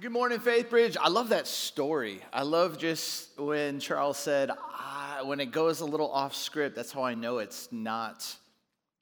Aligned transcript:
Good 0.00 0.12
morning, 0.12 0.38
FaithBridge. 0.38 0.96
I 1.00 1.08
love 1.08 1.30
that 1.30 1.48
story. 1.48 2.20
I 2.32 2.42
love 2.42 2.78
just 2.78 3.36
when 3.36 3.80
Charles 3.80 4.16
said, 4.16 4.48
ah, 4.52 5.22
when 5.24 5.40
it 5.40 5.46
goes 5.46 5.80
a 5.80 5.84
little 5.84 6.08
off 6.12 6.36
script, 6.36 6.76
that's 6.76 6.92
how 6.92 7.02
I 7.02 7.14
know 7.14 7.38
it's 7.38 7.68
not 7.72 8.24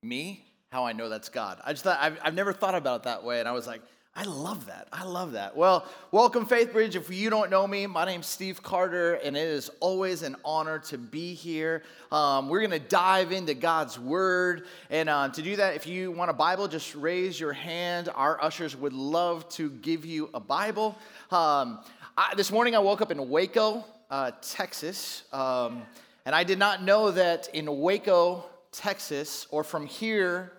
me, 0.02 0.42
how 0.72 0.86
I 0.86 0.94
know 0.94 1.10
that's 1.10 1.28
God. 1.28 1.60
I 1.66 1.74
just 1.74 1.84
thought, 1.84 1.98
I've, 2.00 2.18
I've 2.22 2.32
never 2.32 2.54
thought 2.54 2.74
about 2.74 3.00
it 3.00 3.02
that 3.02 3.24
way. 3.24 3.40
And 3.40 3.48
I 3.48 3.52
was 3.52 3.66
like, 3.66 3.82
I 4.18 4.22
love 4.22 4.64
that. 4.64 4.88
I 4.94 5.04
love 5.04 5.32
that. 5.32 5.54
Well, 5.54 5.84
welcome, 6.10 6.46
FaithBridge. 6.46 6.94
If 6.94 7.10
you 7.10 7.28
don't 7.28 7.50
know 7.50 7.66
me, 7.66 7.86
my 7.86 8.06
name's 8.06 8.26
Steve 8.26 8.62
Carter, 8.62 9.16
and 9.16 9.36
it 9.36 9.46
is 9.46 9.70
always 9.78 10.22
an 10.22 10.36
honor 10.42 10.78
to 10.86 10.96
be 10.96 11.34
here. 11.34 11.82
Um, 12.10 12.48
we're 12.48 12.60
going 12.60 12.70
to 12.70 12.78
dive 12.78 13.30
into 13.30 13.52
God's 13.52 13.98
Word. 13.98 14.68
And 14.88 15.10
um, 15.10 15.32
to 15.32 15.42
do 15.42 15.56
that, 15.56 15.76
if 15.76 15.86
you 15.86 16.12
want 16.12 16.30
a 16.30 16.32
Bible, 16.32 16.66
just 16.66 16.94
raise 16.94 17.38
your 17.38 17.52
hand. 17.52 18.08
Our 18.14 18.42
ushers 18.42 18.74
would 18.74 18.94
love 18.94 19.46
to 19.50 19.68
give 19.68 20.06
you 20.06 20.30
a 20.32 20.40
Bible. 20.40 20.96
Um, 21.30 21.80
I, 22.16 22.32
this 22.38 22.50
morning, 22.50 22.74
I 22.74 22.78
woke 22.78 23.02
up 23.02 23.10
in 23.10 23.28
Waco, 23.28 23.84
uh, 24.08 24.30
Texas, 24.40 25.24
um, 25.34 25.82
and 26.24 26.34
I 26.34 26.42
did 26.42 26.58
not 26.58 26.82
know 26.82 27.10
that 27.10 27.50
in 27.52 27.66
Waco, 27.80 28.46
Texas, 28.72 29.46
or 29.50 29.62
from 29.62 29.84
here 29.84 30.52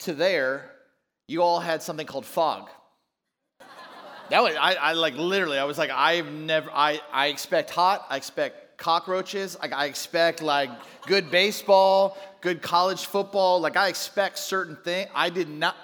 to 0.00 0.12
there, 0.12 0.72
you 1.28 1.42
all 1.42 1.60
had 1.60 1.82
something 1.82 2.06
called 2.06 2.26
fog. 2.26 2.68
That 4.30 4.42
was, 4.42 4.56
I, 4.56 4.74
I 4.74 4.92
like 4.94 5.16
literally, 5.16 5.58
I 5.58 5.64
was 5.64 5.78
like, 5.78 5.90
I've 5.90 6.30
never, 6.30 6.68
I, 6.72 7.00
I 7.12 7.28
expect 7.28 7.70
hot, 7.70 8.06
I 8.10 8.16
expect 8.16 8.76
cockroaches, 8.76 9.56
like, 9.60 9.72
I 9.72 9.86
expect 9.86 10.42
like 10.42 10.70
good 11.06 11.30
baseball, 11.30 12.18
good 12.40 12.60
college 12.60 13.06
football, 13.06 13.60
like, 13.60 13.76
I 13.76 13.88
expect 13.88 14.38
certain 14.38 14.76
things. 14.76 15.08
I 15.14 15.30
did 15.30 15.48
not, 15.48 15.76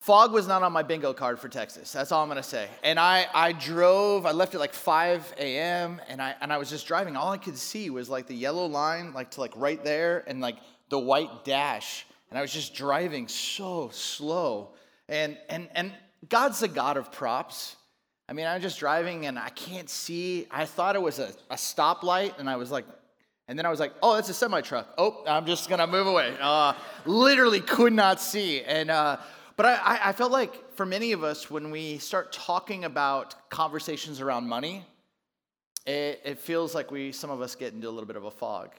fog 0.00 0.32
was 0.32 0.48
not 0.48 0.64
on 0.64 0.72
my 0.72 0.82
bingo 0.82 1.12
card 1.12 1.38
for 1.38 1.48
Texas. 1.48 1.92
That's 1.92 2.10
all 2.10 2.24
I'm 2.24 2.28
gonna 2.28 2.42
say. 2.42 2.68
And 2.82 2.98
I, 2.98 3.28
I 3.32 3.52
drove, 3.52 4.26
I 4.26 4.32
left 4.32 4.54
at 4.54 4.60
like 4.60 4.74
5 4.74 5.34
a.m. 5.38 6.00
and 6.08 6.20
I, 6.20 6.34
and 6.40 6.52
I 6.52 6.58
was 6.58 6.68
just 6.68 6.88
driving. 6.88 7.16
All 7.16 7.30
I 7.30 7.38
could 7.38 7.56
see 7.56 7.88
was 7.88 8.08
like 8.08 8.26
the 8.26 8.34
yellow 8.34 8.66
line, 8.66 9.12
like 9.12 9.30
to 9.32 9.40
like 9.40 9.52
right 9.54 9.82
there, 9.84 10.24
and 10.26 10.40
like 10.40 10.56
the 10.88 10.98
white 10.98 11.44
dash 11.44 12.04
and 12.30 12.38
I 12.38 12.42
was 12.42 12.52
just 12.52 12.74
driving 12.74 13.28
so 13.28 13.90
slow. 13.92 14.70
And, 15.08 15.38
and, 15.48 15.68
and 15.74 15.92
God's 16.28 16.60
the 16.60 16.68
God 16.68 16.96
of 16.96 17.10
props. 17.10 17.76
I 18.28 18.34
mean, 18.34 18.46
I'm 18.46 18.60
just 18.60 18.78
driving 18.78 19.26
and 19.26 19.38
I 19.38 19.48
can't 19.50 19.88
see. 19.88 20.46
I 20.50 20.66
thought 20.66 20.96
it 20.96 21.02
was 21.02 21.18
a, 21.18 21.32
a 21.50 21.54
stoplight, 21.54 22.38
and 22.38 22.48
I 22.48 22.56
was 22.56 22.70
like, 22.70 22.84
and 23.48 23.58
then 23.58 23.64
I 23.64 23.70
was 23.70 23.80
like, 23.80 23.94
oh, 24.02 24.14
that's 24.14 24.28
a 24.28 24.34
semi 24.34 24.60
truck. 24.60 24.92
Oh, 24.98 25.24
I'm 25.26 25.46
just 25.46 25.70
gonna 25.70 25.86
move 25.86 26.06
away. 26.06 26.36
Uh, 26.38 26.74
literally 27.06 27.60
could 27.60 27.94
not 27.94 28.20
see. 28.20 28.62
And, 28.62 28.90
uh, 28.90 29.16
but 29.56 29.64
I, 29.64 30.00
I 30.04 30.12
felt 30.12 30.30
like 30.30 30.74
for 30.74 30.84
many 30.84 31.12
of 31.12 31.24
us, 31.24 31.50
when 31.50 31.70
we 31.70 31.96
start 31.96 32.30
talking 32.30 32.84
about 32.84 33.48
conversations 33.48 34.20
around 34.20 34.46
money, 34.46 34.84
it, 35.86 36.20
it 36.24 36.38
feels 36.38 36.74
like 36.74 36.90
we, 36.90 37.10
some 37.12 37.30
of 37.30 37.40
us 37.40 37.54
get 37.54 37.72
into 37.72 37.88
a 37.88 37.90
little 37.90 38.06
bit 38.06 38.16
of 38.16 38.24
a 38.24 38.30
fog 38.30 38.72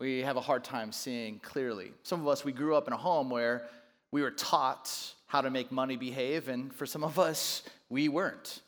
we 0.00 0.20
have 0.22 0.38
a 0.38 0.40
hard 0.40 0.64
time 0.64 0.92
seeing 0.92 1.38
clearly. 1.40 1.92
Some 2.02 2.22
of 2.22 2.26
us, 2.26 2.42
we 2.42 2.52
grew 2.52 2.74
up 2.74 2.86
in 2.86 2.94
a 2.94 2.96
home 2.96 3.28
where 3.28 3.66
we 4.10 4.22
were 4.22 4.30
taught 4.30 4.90
how 5.26 5.42
to 5.42 5.50
make 5.50 5.70
money 5.70 5.96
behave, 5.96 6.48
and 6.48 6.74
for 6.74 6.86
some 6.86 7.04
of 7.04 7.18
us, 7.18 7.62
we 7.90 8.08
weren't. 8.08 8.60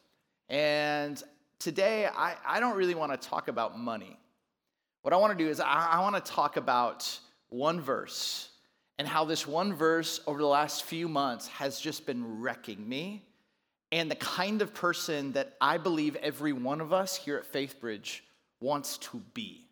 And 0.50 1.20
today, 1.58 2.06
I, 2.06 2.34
I 2.46 2.60
don't 2.60 2.76
really 2.76 2.94
want 2.94 3.18
to 3.18 3.28
talk 3.28 3.48
about 3.48 3.78
money. 3.78 4.18
What 5.00 5.14
I 5.14 5.16
want 5.16 5.36
to 5.36 5.42
do 5.42 5.50
is, 5.50 5.58
I, 5.58 5.88
I 5.92 6.00
want 6.02 6.22
to 6.22 6.32
talk 6.32 6.58
about 6.58 7.18
one 7.48 7.80
verse 7.80 8.50
and 8.98 9.08
how 9.08 9.24
this 9.24 9.46
one 9.46 9.72
verse 9.72 10.20
over 10.26 10.38
the 10.38 10.46
last 10.46 10.84
few 10.84 11.08
months 11.08 11.48
has 11.48 11.80
just 11.80 12.04
been 12.04 12.40
wrecking 12.40 12.86
me 12.86 13.24
and 13.90 14.10
the 14.10 14.16
kind 14.16 14.60
of 14.60 14.74
person 14.74 15.32
that 15.32 15.54
I 15.60 15.78
believe 15.78 16.14
every 16.16 16.52
one 16.52 16.80
of 16.80 16.92
us 16.92 17.16
here 17.16 17.38
at 17.38 17.50
FaithBridge 17.50 18.20
wants 18.60 18.98
to 18.98 19.22
be. 19.32 19.66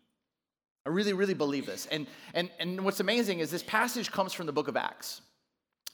I 0.85 0.89
really, 0.89 1.13
really 1.13 1.33
believe 1.33 1.65
this. 1.65 1.85
And, 1.87 2.07
and, 2.33 2.49
and 2.59 2.83
what's 2.83 2.99
amazing 2.99 3.39
is 3.39 3.51
this 3.51 3.63
passage 3.63 4.11
comes 4.11 4.33
from 4.33 4.45
the 4.45 4.51
book 4.51 4.67
of 4.67 4.75
Acts. 4.75 5.21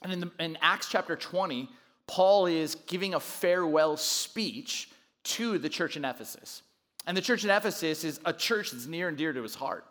And 0.02 0.12
in, 0.12 0.20
the, 0.20 0.30
in 0.38 0.58
Acts 0.62 0.88
chapter 0.88 1.16
20, 1.16 1.68
Paul 2.06 2.46
is 2.46 2.74
giving 2.74 3.14
a 3.14 3.20
farewell 3.20 3.96
speech 3.96 4.88
to 5.24 5.58
the 5.58 5.68
church 5.68 5.96
in 5.96 6.04
Ephesus. 6.04 6.62
And 7.06 7.16
the 7.16 7.20
church 7.20 7.44
in 7.44 7.50
Ephesus 7.50 8.04
is 8.04 8.20
a 8.24 8.32
church 8.32 8.70
that's 8.70 8.86
near 8.86 9.08
and 9.08 9.16
dear 9.16 9.32
to 9.32 9.42
his 9.42 9.54
heart. 9.54 9.84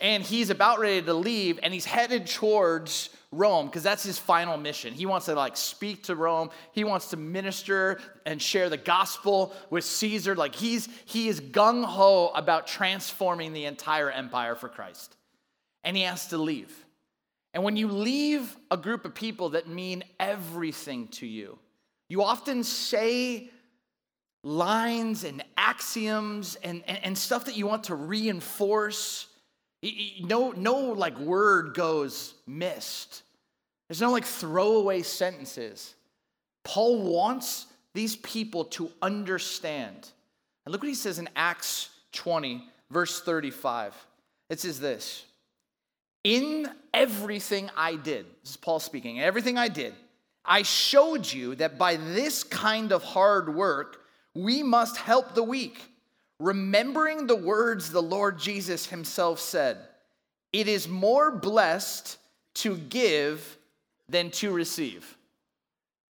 And 0.00 0.22
he's 0.22 0.48
about 0.48 0.78
ready 0.78 1.02
to 1.02 1.14
leave, 1.14 1.58
and 1.62 1.74
he's 1.74 1.84
headed 1.84 2.26
towards 2.26 3.10
Rome 3.32 3.66
because 3.66 3.82
that's 3.82 4.02
his 4.02 4.18
final 4.18 4.58
mission. 4.58 4.92
He 4.92 5.06
wants 5.06 5.26
to 5.26 5.34
like 5.34 5.56
speak 5.56 6.04
to 6.04 6.14
Rome. 6.14 6.50
He 6.72 6.84
wants 6.84 7.08
to 7.10 7.16
minister 7.16 7.98
and 8.26 8.40
share 8.40 8.68
the 8.68 8.76
gospel 8.76 9.54
with 9.70 9.84
Caesar. 9.84 10.36
Like 10.36 10.54
he's 10.54 10.88
he 11.06 11.28
is 11.28 11.40
gung 11.40 11.84
ho 11.84 12.30
about 12.34 12.66
transforming 12.66 13.54
the 13.54 13.64
entire 13.64 14.10
empire 14.10 14.54
for 14.54 14.68
Christ. 14.68 15.16
And 15.82 15.96
he 15.96 16.02
has 16.04 16.28
to 16.28 16.38
leave. 16.38 16.72
And 17.54 17.64
when 17.64 17.76
you 17.76 17.88
leave 17.88 18.56
a 18.70 18.76
group 18.76 19.04
of 19.04 19.14
people 19.14 19.50
that 19.50 19.66
mean 19.66 20.04
everything 20.20 21.08
to 21.08 21.26
you, 21.26 21.58
you 22.08 22.22
often 22.22 22.62
say 22.62 23.50
lines 24.44 25.24
and 25.24 25.42
axioms 25.56 26.56
and, 26.56 26.82
and, 26.86 26.98
and 27.04 27.18
stuff 27.18 27.46
that 27.46 27.56
you 27.56 27.66
want 27.66 27.84
to 27.84 27.94
reinforce 27.94 29.26
no, 30.20 30.52
no 30.52 30.76
like 30.92 31.18
word 31.18 31.74
goes 31.74 32.34
missed. 32.46 33.22
There's 33.88 34.00
no 34.00 34.12
like 34.12 34.24
throwaway 34.24 35.02
sentences. 35.02 35.94
Paul 36.64 37.02
wants 37.02 37.66
these 37.94 38.16
people 38.16 38.64
to 38.66 38.90
understand. 39.02 40.08
And 40.64 40.72
look 40.72 40.82
what 40.82 40.88
he 40.88 40.94
says 40.94 41.18
in 41.18 41.28
Acts 41.34 41.90
20, 42.12 42.64
verse 42.90 43.20
35. 43.20 43.94
It 44.48 44.60
says 44.60 44.78
this 44.78 45.24
In 46.22 46.68
everything 46.94 47.70
I 47.76 47.96
did, 47.96 48.26
this 48.42 48.52
is 48.52 48.56
Paul 48.56 48.78
speaking, 48.78 49.20
everything 49.20 49.58
I 49.58 49.68
did, 49.68 49.94
I 50.44 50.62
showed 50.62 51.30
you 51.30 51.54
that 51.56 51.78
by 51.78 51.96
this 51.96 52.44
kind 52.44 52.92
of 52.92 53.02
hard 53.02 53.54
work, 53.54 54.02
we 54.34 54.62
must 54.62 54.96
help 54.96 55.34
the 55.34 55.42
weak 55.42 55.80
remembering 56.42 57.26
the 57.26 57.36
words 57.36 57.90
the 57.90 58.02
Lord 58.02 58.38
Jesus 58.38 58.86
himself 58.86 59.38
said, 59.38 59.78
it 60.52 60.68
is 60.68 60.88
more 60.88 61.30
blessed 61.30 62.18
to 62.54 62.76
give 62.76 63.56
than 64.08 64.30
to 64.32 64.50
receive. 64.52 65.16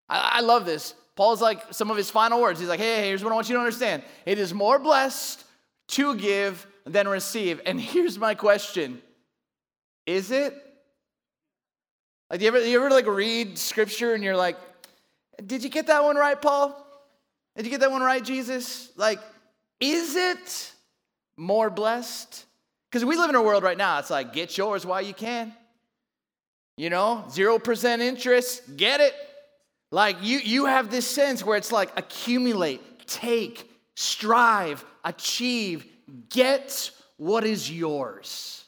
I, 0.09 0.37
I, 0.37 0.41
love 0.41 0.65
this. 0.65 0.95
Paul's 1.15 1.41
like, 1.41 1.73
some 1.73 1.91
of 1.91 1.97
his 1.97 2.09
final 2.09 2.41
words. 2.41 2.59
He's 2.59 2.67
like, 2.67 2.79
hey, 2.79 3.07
here's 3.07 3.23
what 3.23 3.31
I 3.31 3.35
want 3.35 3.47
you 3.47 3.55
to 3.55 3.59
understand 3.59 4.03
it 4.25 4.39
is 4.39 4.53
more 4.53 4.79
blessed 4.79 5.43
to 5.89 6.15
give 6.15 6.65
than 6.85 7.07
receive. 7.07 7.61
And 7.65 7.79
here's 7.79 8.17
my 8.17 8.33
question 8.33 9.01
Is 10.05 10.31
it? 10.31 10.59
Like, 12.29 12.39
do 12.39 12.45
you 12.45 12.47
ever, 12.47 12.65
you 12.65 12.77
ever 12.79 12.89
like 12.89 13.05
read 13.05 13.57
scripture 13.57 14.15
and 14.15 14.23
you're 14.23 14.35
like, 14.35 14.57
did 15.45 15.63
you 15.63 15.69
get 15.69 15.87
that 15.87 16.03
one 16.03 16.15
right, 16.15 16.41
Paul? 16.41 16.75
Did 17.55 17.65
you 17.65 17.71
get 17.71 17.81
that 17.81 17.91
one 17.91 18.01
right, 18.01 18.23
Jesus? 18.23 18.89
Like, 18.95 19.19
is 19.83 20.15
it 20.15 20.71
more 21.35 21.69
blessed? 21.69 22.45
Because 22.89 23.03
we 23.03 23.17
live 23.17 23.29
in 23.29 23.35
a 23.35 23.41
world 23.41 23.63
right 23.63 23.77
now, 23.77 23.99
it's 23.99 24.09
like, 24.09 24.31
get 24.31 24.57
yours 24.57 24.85
while 24.85 25.01
you 25.01 25.13
can. 25.13 25.53
You 26.77 26.89
know, 26.89 27.25
0% 27.27 27.99
interest, 27.99 28.77
get 28.77 29.01
it. 29.01 29.13
Like 29.91 30.17
you, 30.21 30.39
you 30.39 30.65
have 30.65 30.89
this 30.89 31.05
sense 31.05 31.45
where 31.45 31.57
it's 31.57 31.71
like 31.71 31.91
accumulate, 31.97 32.81
take, 33.05 33.69
strive, 33.95 34.83
achieve, 35.03 35.85
get 36.29 36.89
what 37.17 37.43
is 37.43 37.69
yours. 37.69 38.63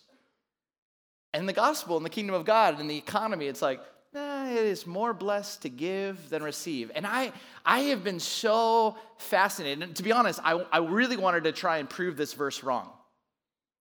And 1.33 1.47
the 1.49 1.53
gospel 1.53 1.97
and 1.97 2.05
the 2.05 2.11
kingdom 2.11 2.35
of 2.35 2.45
God 2.45 2.79
and 2.79 2.89
the 2.89 2.97
economy, 2.97 3.47
it's 3.47 3.61
like, 3.61 3.79
it 4.15 4.65
is 4.65 4.87
more 4.87 5.13
blessed 5.13 5.63
to 5.63 5.69
give 5.69 6.29
than 6.29 6.43
receive. 6.43 6.91
And 6.95 7.05
I, 7.05 7.31
I 7.65 7.81
have 7.81 8.03
been 8.03 8.19
so 8.19 8.97
fascinated. 9.17 9.83
And 9.83 9.95
to 9.95 10.03
be 10.03 10.11
honest, 10.11 10.39
I, 10.43 10.63
I 10.71 10.79
really 10.79 11.17
wanted 11.17 11.45
to 11.45 11.51
try 11.51 11.77
and 11.77 11.89
prove 11.89 12.17
this 12.17 12.33
verse 12.33 12.63
wrong. 12.63 12.89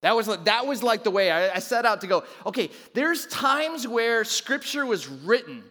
That 0.01 0.15
was, 0.15 0.27
that 0.27 0.67
was 0.67 0.83
like 0.83 1.03
the 1.03 1.11
way 1.11 1.31
I, 1.31 1.55
I 1.55 1.59
set 1.59 1.85
out 1.85 2.01
to 2.01 2.07
go, 2.07 2.23
okay, 2.45 2.69
there's 2.93 3.25
times 3.27 3.87
where 3.87 4.23
scripture 4.23 4.85
was 4.85 5.07
written. 5.07 5.63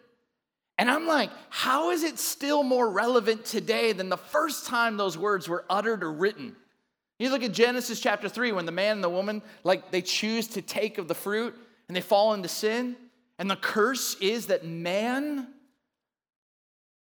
And 0.77 0.91
I'm 0.91 1.07
like, 1.07 1.31
how 1.51 1.91
is 1.91 2.03
it 2.03 2.19
still 2.19 2.65
more 2.65 2.91
relevant 2.91 3.45
today 3.45 3.93
than 3.93 4.09
the 4.09 4.17
first 4.17 4.67
time 4.67 4.97
those 4.97 5.17
words 5.17 5.49
were 5.49 5.65
uttered 5.71 6.03
or 6.03 6.13
written? 6.13 6.57
You 7.21 7.31
look 7.31 7.45
at 7.45 7.53
Genesis 7.53 8.01
chapter 8.01 8.29
3 8.29 8.51
when 8.51 8.67
the 8.67 8.73
man 8.73 8.97
and 8.97 9.05
the 9.05 9.09
woman, 9.09 9.41
like, 9.63 9.93
they 9.93 10.03
choose 10.03 10.49
to 10.49 10.63
take 10.63 10.99
of 10.99 11.07
the 11.07 11.15
fruit 11.15 11.55
and 11.87 11.97
they 11.97 12.01
fall 12.01 12.35
into 12.35 12.49
sin. 12.49 12.97
And 13.39 13.51
the 13.51 13.57
curse 13.57 14.17
is 14.21 14.47
that 14.47 14.65
man 14.65 15.49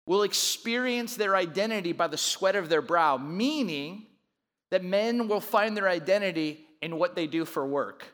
will 0.05 0.23
experience 0.23 1.15
their 1.15 1.35
identity 1.35 1.91
by 1.91 2.07
the 2.07 2.17
sweat 2.17 2.55
of 2.55 2.69
their 2.69 2.81
brow, 2.81 3.17
meaning 3.17 4.05
that 4.71 4.83
men 4.83 5.27
will 5.27 5.39
find 5.39 5.75
their 5.77 5.87
identity 5.87 6.65
in 6.81 6.97
what 6.97 7.15
they 7.15 7.27
do 7.27 7.45
for 7.45 7.65
work. 7.65 8.05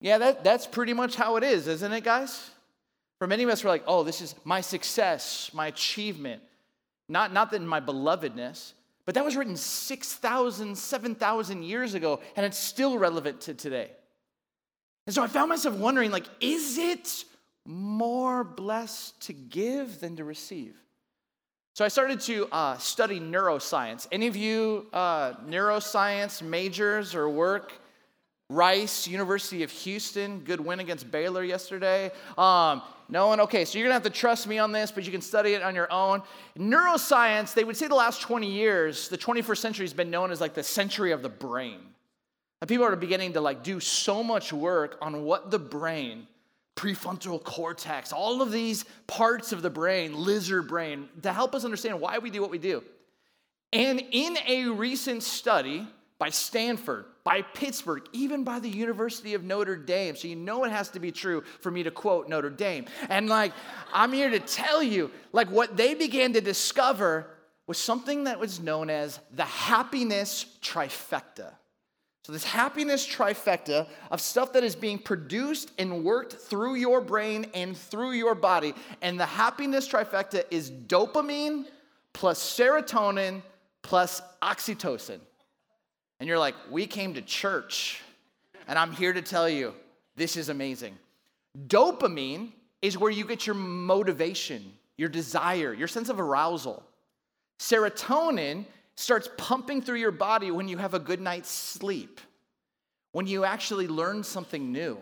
Yeah, 0.00 0.18
that, 0.18 0.44
that's 0.44 0.66
pretty 0.66 0.92
much 0.92 1.16
how 1.16 1.36
it 1.36 1.44
is, 1.44 1.68
isn't 1.68 1.92
it, 1.92 2.04
guys? 2.04 2.50
For 3.18 3.26
many 3.26 3.42
of 3.42 3.48
us, 3.48 3.62
we're 3.62 3.70
like, 3.70 3.84
oh, 3.86 4.02
this 4.02 4.20
is 4.20 4.34
my 4.44 4.60
success, 4.60 5.50
my 5.54 5.68
achievement. 5.68 6.42
Not, 7.08 7.32
not 7.32 7.50
that 7.52 7.62
my 7.62 7.80
belovedness, 7.80 8.72
but 9.06 9.14
that 9.14 9.24
was 9.24 9.36
written 9.36 9.56
6,000, 9.56 10.76
7,000 10.76 11.62
years 11.62 11.94
ago, 11.94 12.20
and 12.36 12.44
it's 12.44 12.58
still 12.58 12.98
relevant 12.98 13.42
to 13.42 13.54
today. 13.54 13.90
And 15.06 15.14
so 15.14 15.22
I 15.22 15.26
found 15.26 15.50
myself 15.50 15.74
wondering, 15.74 16.10
like, 16.10 16.26
is 16.40 16.78
it 16.78 17.24
more 17.66 18.44
blessed 18.44 19.20
to 19.22 19.32
give 19.32 20.00
than 20.00 20.16
to 20.16 20.24
receive? 20.24 20.74
So 21.74 21.84
I 21.84 21.88
started 21.88 22.20
to 22.20 22.46
uh, 22.52 22.78
study 22.78 23.18
neuroscience. 23.18 24.06
Any 24.12 24.28
of 24.28 24.36
you 24.36 24.86
uh, 24.92 25.34
neuroscience 25.46 26.40
majors 26.40 27.14
or 27.14 27.28
work? 27.28 27.72
Rice, 28.50 29.08
University 29.08 29.62
of 29.62 29.70
Houston, 29.70 30.40
good 30.40 30.60
win 30.60 30.78
against 30.78 31.10
Baylor 31.10 31.42
yesterday. 31.42 32.10
Um, 32.36 32.82
no 33.08 33.28
one? 33.28 33.40
Okay, 33.40 33.64
so 33.64 33.78
you're 33.78 33.86
gonna 33.86 33.94
have 33.94 34.02
to 34.02 34.10
trust 34.10 34.46
me 34.46 34.58
on 34.58 34.70
this, 34.70 34.90
but 34.90 35.04
you 35.04 35.10
can 35.10 35.22
study 35.22 35.54
it 35.54 35.62
on 35.62 35.74
your 35.74 35.90
own. 35.90 36.22
Neuroscience, 36.58 37.54
they 37.54 37.64
would 37.64 37.76
say 37.76 37.88
the 37.88 37.94
last 37.94 38.20
20 38.20 38.50
years, 38.50 39.08
the 39.08 39.16
21st 39.18 39.58
century 39.58 39.84
has 39.84 39.94
been 39.94 40.10
known 40.10 40.30
as 40.30 40.40
like 40.42 40.54
the 40.54 40.62
century 40.62 41.10
of 41.10 41.22
the 41.22 41.28
brain. 41.28 41.80
And 42.64 42.68
people 42.70 42.86
are 42.86 42.96
beginning 42.96 43.34
to 43.34 43.42
like 43.42 43.62
do 43.62 43.78
so 43.78 44.22
much 44.22 44.50
work 44.50 44.96
on 45.02 45.24
what 45.24 45.50
the 45.50 45.58
brain, 45.58 46.26
prefrontal 46.76 47.44
cortex, 47.44 48.10
all 48.10 48.40
of 48.40 48.50
these 48.50 48.86
parts 49.06 49.52
of 49.52 49.60
the 49.60 49.68
brain, 49.68 50.14
lizard 50.14 50.66
brain, 50.66 51.10
to 51.24 51.30
help 51.30 51.54
us 51.54 51.66
understand 51.66 52.00
why 52.00 52.16
we 52.20 52.30
do 52.30 52.40
what 52.40 52.50
we 52.50 52.56
do. 52.56 52.82
And 53.70 54.02
in 54.12 54.38
a 54.48 54.68
recent 54.68 55.22
study, 55.22 55.86
by 56.18 56.30
Stanford, 56.30 57.04
by 57.22 57.42
Pittsburgh, 57.42 58.08
even 58.14 58.44
by 58.44 58.60
the 58.60 58.70
University 58.70 59.34
of 59.34 59.44
Notre 59.44 59.76
Dame. 59.76 60.16
So 60.16 60.26
you 60.26 60.36
know 60.36 60.64
it 60.64 60.72
has 60.72 60.88
to 60.92 61.00
be 61.00 61.12
true 61.12 61.44
for 61.60 61.70
me 61.70 61.82
to 61.82 61.90
quote 61.90 62.30
Notre 62.30 62.48
Dame. 62.48 62.86
And 63.10 63.28
like, 63.28 63.52
I'm 63.92 64.10
here 64.10 64.30
to 64.30 64.40
tell 64.40 64.82
you, 64.82 65.10
like, 65.32 65.50
what 65.50 65.76
they 65.76 65.92
began 65.92 66.32
to 66.32 66.40
discover 66.40 67.26
was 67.66 67.76
something 67.76 68.24
that 68.24 68.40
was 68.40 68.58
known 68.58 68.88
as 68.88 69.20
the 69.34 69.44
happiness 69.44 70.46
trifecta. 70.62 71.52
So, 72.24 72.32
this 72.32 72.44
happiness 72.44 73.06
trifecta 73.06 73.86
of 74.10 74.18
stuff 74.18 74.54
that 74.54 74.64
is 74.64 74.74
being 74.74 74.98
produced 74.98 75.72
and 75.78 76.02
worked 76.02 76.32
through 76.32 76.76
your 76.76 77.02
brain 77.02 77.46
and 77.52 77.76
through 77.76 78.12
your 78.12 78.34
body. 78.34 78.72
And 79.02 79.20
the 79.20 79.26
happiness 79.26 79.86
trifecta 79.86 80.44
is 80.50 80.70
dopamine 80.70 81.66
plus 82.14 82.40
serotonin 82.40 83.42
plus 83.82 84.22
oxytocin. 84.42 85.20
And 86.18 86.26
you're 86.26 86.38
like, 86.38 86.54
we 86.70 86.86
came 86.86 87.12
to 87.12 87.20
church, 87.20 88.00
and 88.66 88.78
I'm 88.78 88.92
here 88.92 89.12
to 89.12 89.20
tell 89.20 89.48
you 89.48 89.74
this 90.16 90.38
is 90.38 90.48
amazing. 90.48 90.96
Dopamine 91.66 92.52
is 92.80 92.96
where 92.96 93.10
you 93.10 93.26
get 93.26 93.46
your 93.46 93.56
motivation, 93.56 94.72
your 94.96 95.10
desire, 95.10 95.74
your 95.74 95.88
sense 95.88 96.08
of 96.08 96.18
arousal. 96.18 96.82
Serotonin 97.58 98.64
starts 98.96 99.28
pumping 99.36 99.82
through 99.82 99.98
your 99.98 100.12
body 100.12 100.50
when 100.50 100.68
you 100.68 100.78
have 100.78 100.94
a 100.94 100.98
good 100.98 101.20
night's 101.20 101.50
sleep, 101.50 102.20
when 103.12 103.26
you 103.26 103.44
actually 103.44 103.88
learn 103.88 104.22
something 104.22 104.72
new, 104.72 104.98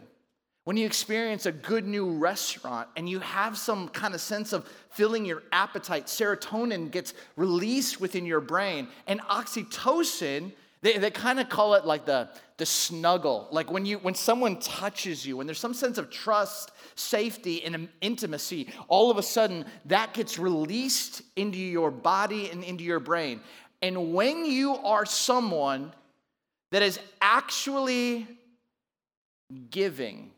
when 0.64 0.76
you 0.76 0.86
experience 0.86 1.46
a 1.46 1.52
good 1.52 1.86
new 1.86 2.10
restaurant 2.12 2.88
and 2.96 3.08
you 3.08 3.18
have 3.20 3.58
some 3.58 3.88
kind 3.88 4.14
of 4.14 4.20
sense 4.20 4.52
of 4.52 4.68
filling 4.90 5.24
your 5.24 5.42
appetite. 5.52 6.06
Serotonin 6.06 6.90
gets 6.90 7.14
released 7.36 8.00
within 8.00 8.24
your 8.24 8.40
brain, 8.40 8.88
and 9.06 9.20
oxytocin 9.22 10.52
they, 10.82 10.98
they 10.98 11.10
kind 11.10 11.38
of 11.38 11.48
call 11.48 11.74
it 11.74 11.86
like 11.86 12.04
the, 12.04 12.28
the 12.56 12.66
snuggle. 12.66 13.46
Like 13.52 13.70
when, 13.70 13.86
you, 13.86 13.98
when 13.98 14.14
someone 14.14 14.58
touches 14.58 15.24
you, 15.24 15.36
when 15.36 15.46
there's 15.46 15.60
some 15.60 15.74
sense 15.74 15.96
of 15.96 16.10
trust, 16.10 16.72
safety, 16.96 17.64
and 17.64 17.88
intimacy, 18.00 18.68
all 18.88 19.10
of 19.10 19.16
a 19.16 19.22
sudden 19.22 19.64
that 19.86 20.12
gets 20.12 20.40
released 20.40 21.22
into 21.36 21.58
your 21.58 21.92
body 21.92 22.50
and 22.50 22.64
into 22.64 22.82
your 22.82 22.98
brain. 22.98 23.40
And 23.82 24.14
when 24.14 24.46
you 24.46 24.76
are 24.76 25.04
someone 25.04 25.92
that 26.70 26.82
is 26.82 27.00
actually 27.20 28.28
giving, 29.70 30.30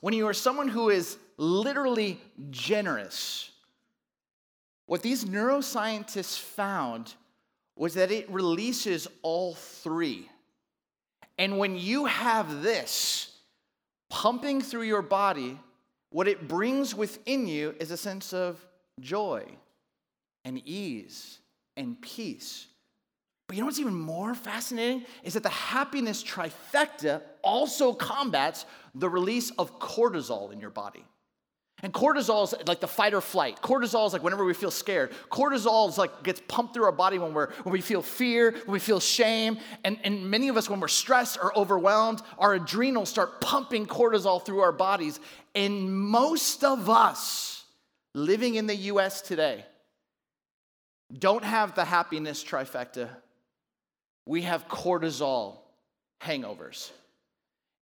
when 0.00 0.12
you 0.12 0.26
are 0.26 0.34
someone 0.34 0.68
who 0.68 0.90
is 0.90 1.16
literally 1.36 2.20
generous, 2.50 3.50
what 4.86 5.02
these 5.02 5.24
neuroscientists 5.24 6.38
found 6.38 7.14
was 7.76 7.94
that 7.94 8.10
it 8.10 8.28
releases 8.28 9.06
all 9.22 9.54
three. 9.54 10.28
And 11.38 11.58
when 11.58 11.76
you 11.76 12.06
have 12.06 12.62
this 12.62 13.32
pumping 14.10 14.60
through 14.60 14.82
your 14.82 15.02
body, 15.02 15.56
what 16.10 16.26
it 16.26 16.48
brings 16.48 16.92
within 16.92 17.46
you 17.46 17.76
is 17.78 17.92
a 17.92 17.96
sense 17.96 18.32
of 18.32 18.66
joy 19.00 19.44
and 20.44 20.60
ease 20.66 21.38
and 21.78 22.00
peace. 22.02 22.66
But 23.46 23.56
you 23.56 23.62
know 23.62 23.66
what's 23.66 23.78
even 23.78 23.94
more 23.94 24.34
fascinating? 24.34 25.06
Is 25.24 25.32
that 25.34 25.42
the 25.42 25.48
happiness 25.48 26.22
trifecta 26.22 27.22
also 27.42 27.94
combats 27.94 28.66
the 28.94 29.08
release 29.08 29.50
of 29.52 29.78
cortisol 29.78 30.52
in 30.52 30.60
your 30.60 30.68
body. 30.68 31.04
And 31.82 31.94
cortisol 31.94 32.42
is 32.42 32.54
like 32.66 32.80
the 32.80 32.88
fight 32.88 33.14
or 33.14 33.20
flight. 33.20 33.62
Cortisol 33.62 34.06
is 34.06 34.12
like 34.12 34.24
whenever 34.24 34.44
we 34.44 34.52
feel 34.52 34.72
scared. 34.72 35.12
Cortisol 35.30 35.88
is 35.88 35.96
like 35.96 36.24
gets 36.24 36.42
pumped 36.48 36.74
through 36.74 36.84
our 36.84 36.92
body 36.92 37.18
when 37.18 37.32
we're 37.32 37.50
when 37.62 37.72
we 37.72 37.80
feel 37.80 38.02
fear, 38.02 38.50
when 38.50 38.72
we 38.72 38.80
feel 38.80 38.98
shame. 38.98 39.58
And, 39.84 39.96
and 40.02 40.28
many 40.28 40.48
of 40.48 40.56
us, 40.56 40.68
when 40.68 40.80
we're 40.80 40.88
stressed 40.88 41.38
or 41.40 41.56
overwhelmed, 41.56 42.20
our 42.36 42.54
adrenals 42.54 43.08
start 43.08 43.40
pumping 43.40 43.86
cortisol 43.86 44.44
through 44.44 44.60
our 44.60 44.72
bodies. 44.72 45.20
And 45.54 45.96
most 45.96 46.64
of 46.64 46.90
us 46.90 47.64
living 48.12 48.56
in 48.56 48.66
the 48.66 48.76
US 48.76 49.22
today 49.22 49.64
don't 51.16 51.44
have 51.44 51.74
the 51.74 51.84
happiness 51.84 52.44
trifecta. 52.44 53.08
We 54.26 54.42
have 54.42 54.68
cortisol 54.68 55.58
hangovers. 56.20 56.90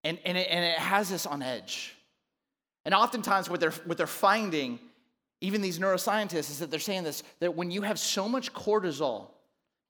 And, 0.04 0.20
and, 0.26 0.38
it, 0.38 0.48
and 0.50 0.66
it 0.66 0.78
has 0.78 1.12
us 1.12 1.26
on 1.26 1.42
edge. 1.42 1.96
And 2.86 2.94
oftentimes, 2.94 3.50
what 3.50 3.62
they're, 3.62 3.72
what 3.86 3.98
they're 3.98 4.08
finding, 4.08 4.80
even 5.40 5.62
these 5.62 5.80
neuroscientists, 5.80 6.52
is 6.52 6.60
that 6.60 6.70
they're 6.70 6.80
saying 6.80 7.04
this 7.04 7.24
that 7.40 7.56
when 7.56 7.72
you 7.72 7.82
have 7.84 7.98
so 7.98 8.28
much 8.28 8.54
cortisol 8.54 9.28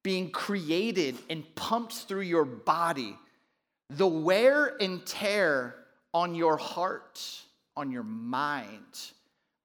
being 0.04 0.30
created 0.30 1.18
and 1.30 1.44
pumped 1.56 1.94
through 1.94 2.22
your 2.22 2.46
body, 2.46 3.18
the 3.90 4.08
wear 4.08 4.76
and 4.80 5.04
tear 5.06 5.76
on 6.14 6.36
your 6.36 6.58
heart, 6.58 7.20
on 7.76 7.92
your 7.92 8.04
mind, 8.04 9.12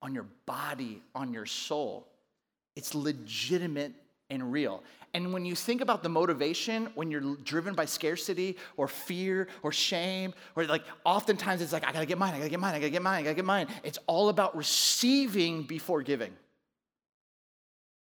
on 0.01 0.15
your 0.15 0.27
body, 0.47 1.03
on 1.15 1.35
your 1.35 1.45
soul, 1.45 2.07
it's 2.79 2.95
legitimate 2.95 3.93
and 4.31 4.53
real. 4.53 4.85
And 5.13 5.33
when 5.33 5.45
you 5.45 5.57
think 5.57 5.81
about 5.81 6.05
the 6.05 6.09
motivation, 6.09 6.87
when 6.95 7.11
you're 7.11 7.35
driven 7.43 7.75
by 7.75 7.87
scarcity 7.87 8.57
or 8.77 8.87
fear 8.87 9.49
or 9.65 9.73
shame, 9.73 10.33
or 10.55 10.65
like 10.65 10.85
oftentimes 11.05 11.61
it's 11.61 11.73
like, 11.73 11.85
I 11.85 11.91
gotta 11.93 12.07
get 12.07 12.19
mine, 12.19 12.35
I 12.35 12.39
gotta 12.39 12.51
get 12.51 12.61
mine, 12.61 12.77
I 12.77 12.79
gotta 12.79 12.91
get 12.91 13.03
mine, 13.03 13.19
I 13.19 13.23
gotta 13.25 13.35
get 13.35 13.45
mine. 13.45 13.67
It's 13.83 13.99
all 14.07 14.29
about 14.29 14.57
receiving 14.57 15.65
before 15.65 16.03
giving. 16.03 16.31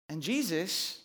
And 0.10 0.22
Jesus, 0.22 1.00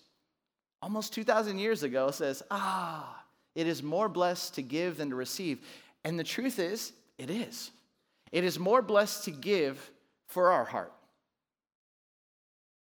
almost 0.82 1.14
2,000 1.14 1.58
years 1.58 1.82
ago, 1.82 2.10
says, 2.10 2.42
Ah, 2.50 3.24
it 3.54 3.66
is 3.66 3.82
more 3.82 4.10
blessed 4.10 4.56
to 4.56 4.62
give 4.62 4.98
than 4.98 5.08
to 5.08 5.16
receive. 5.16 5.60
And 6.04 6.18
the 6.18 6.24
truth 6.24 6.58
is, 6.58 6.92
it 7.16 7.30
is. 7.30 7.70
It 8.32 8.44
is 8.44 8.58
more 8.58 8.82
blessed 8.82 9.24
to 9.24 9.30
give 9.30 9.90
for 10.26 10.52
our 10.52 10.66
heart, 10.66 10.92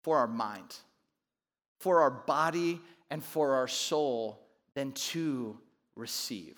for 0.06 0.18
our 0.18 0.28
mind, 0.28 0.76
for 1.80 2.00
our 2.00 2.12
body 2.12 2.80
and 3.10 3.24
for 3.24 3.54
our 3.54 3.66
soul 3.66 4.38
than 4.74 4.92
to 4.92 5.58
receive. 5.96 6.54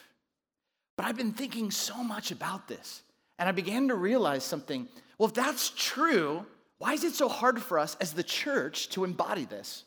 But 0.98 1.06
I've 1.06 1.16
been 1.16 1.32
thinking 1.32 1.70
so 1.70 2.04
much 2.04 2.30
about 2.30 2.68
this, 2.68 3.02
and 3.38 3.48
I 3.48 3.52
began 3.52 3.88
to 3.88 3.94
realize 3.94 4.44
something. 4.44 4.86
Well, 5.16 5.30
if 5.30 5.34
that's 5.34 5.70
true, 5.70 6.44
why 6.76 6.92
is 6.92 7.04
it 7.04 7.14
so 7.14 7.26
hard 7.26 7.62
for 7.62 7.78
us 7.78 7.96
as 8.02 8.12
the 8.12 8.22
church 8.22 8.90
to 8.90 9.04
embody 9.04 9.46
this? 9.46 9.84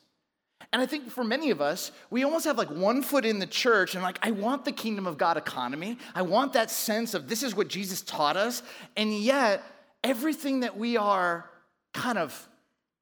And 0.74 0.82
I 0.82 0.88
think 0.88 1.12
for 1.12 1.24
many 1.24 1.52
of 1.52 1.62
us, 1.62 1.92
we 2.10 2.24
almost 2.24 2.46
have 2.46 2.58
like 2.58 2.72
one 2.72 3.04
foot 3.04 3.26
in 3.26 3.38
the 3.38 3.46
church 3.46 3.94
and 3.94 4.02
like, 4.02 4.18
I 4.24 4.32
want 4.32 4.66
the 4.66 4.72
kingdom 4.72 5.06
of 5.06 5.20
God 5.20 5.38
economy. 5.38 6.00
I 6.16 6.24
want 6.24 6.54
that 6.54 6.72
sense 6.72 7.14
of 7.14 7.30
this 7.30 7.44
is 7.44 7.56
what 7.56 7.68
Jesus 7.68 8.02
taught 8.02 8.38
us. 8.38 8.64
And 8.98 9.14
yet, 9.14 9.62
everything 10.04 10.62
that 10.62 10.76
we 10.80 10.98
are 10.98 11.48
kind 11.94 12.18
of 12.18 12.48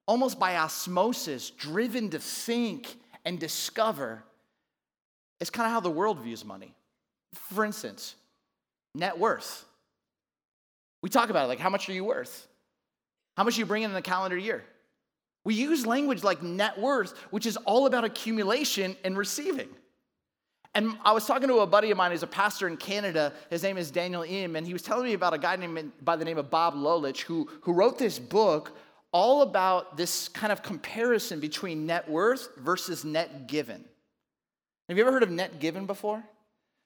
almost 0.09 0.39
by 0.39 0.57
osmosis 0.57 1.51
driven 1.51 2.09
to 2.09 2.17
think 2.17 2.97
and 3.25 3.39
discover 3.39 4.23
is 5.39 5.51
kind 5.51 5.67
of 5.67 5.71
how 5.71 5.79
the 5.79 5.91
world 5.91 6.19
views 6.19 6.43
money. 6.43 6.73
For 7.33 7.63
instance, 7.63 8.15
net 8.95 9.19
worth. 9.19 9.65
We 11.03 11.11
talk 11.11 11.29
about 11.29 11.45
it 11.45 11.47
like, 11.47 11.59
how 11.59 11.69
much 11.69 11.87
are 11.89 11.93
you 11.93 12.03
worth? 12.03 12.47
How 13.37 13.43
much 13.43 13.55
are 13.55 13.59
you 13.59 13.67
bring 13.67 13.83
in 13.83 13.95
a 13.95 14.01
calendar 14.01 14.35
year? 14.35 14.63
We 15.45 15.53
use 15.53 15.85
language 15.85 16.23
like 16.23 16.41
net 16.41 16.79
worth, 16.79 17.15
which 17.29 17.45
is 17.45 17.55
all 17.57 17.85
about 17.85 18.03
accumulation 18.03 18.97
and 19.03 19.15
receiving. 19.15 19.69
And 20.73 20.97
I 21.05 21.11
was 21.11 21.27
talking 21.27 21.49
to 21.49 21.59
a 21.59 21.67
buddy 21.67 21.91
of 21.91 21.97
mine 21.97 22.09
who's 22.09 22.23
a 22.23 22.27
pastor 22.27 22.67
in 22.67 22.77
Canada. 22.77 23.31
His 23.51 23.61
name 23.61 23.77
is 23.77 23.91
Daniel 23.91 24.23
Im, 24.23 24.55
and 24.55 24.65
he 24.65 24.73
was 24.73 24.81
telling 24.81 25.05
me 25.05 25.13
about 25.13 25.35
a 25.35 25.37
guy 25.37 25.55
named 25.55 25.91
by 26.01 26.15
the 26.15 26.25
name 26.25 26.39
of 26.39 26.49
Bob 26.49 26.73
Lolich 26.73 27.21
who, 27.21 27.47
who 27.61 27.73
wrote 27.73 27.99
this 27.99 28.17
book 28.17 28.75
all 29.11 29.41
about 29.41 29.97
this 29.97 30.27
kind 30.29 30.51
of 30.51 30.61
comparison 30.61 31.39
between 31.39 31.85
net 31.85 32.09
worth 32.09 32.55
versus 32.57 33.03
net 33.03 33.47
given. 33.47 33.83
Have 34.87 34.97
you 34.97 35.03
ever 35.03 35.11
heard 35.11 35.23
of 35.23 35.31
net 35.31 35.59
given 35.59 35.85
before? 35.85 36.23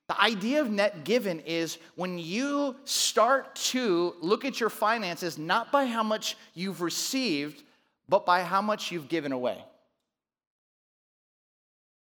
The 0.10 0.22
idea 0.22 0.62
of 0.62 0.70
net 0.70 1.06
given 1.06 1.40
is 1.42 1.78
when 1.96 2.20
you 2.20 2.76
start 2.84 3.56
to 3.56 4.16
look 4.22 4.44
at 4.44 4.60
your 4.60 4.70
finances 4.70 5.38
not 5.38 5.72
by 5.72 5.86
how 5.86 6.04
much 6.04 6.36
you've 6.54 6.82
received, 6.82 7.64
but 8.10 8.26
by 8.26 8.44
how 8.44 8.62
much 8.62 8.92
you've 8.92 9.08
given 9.08 9.32
away. 9.32 9.64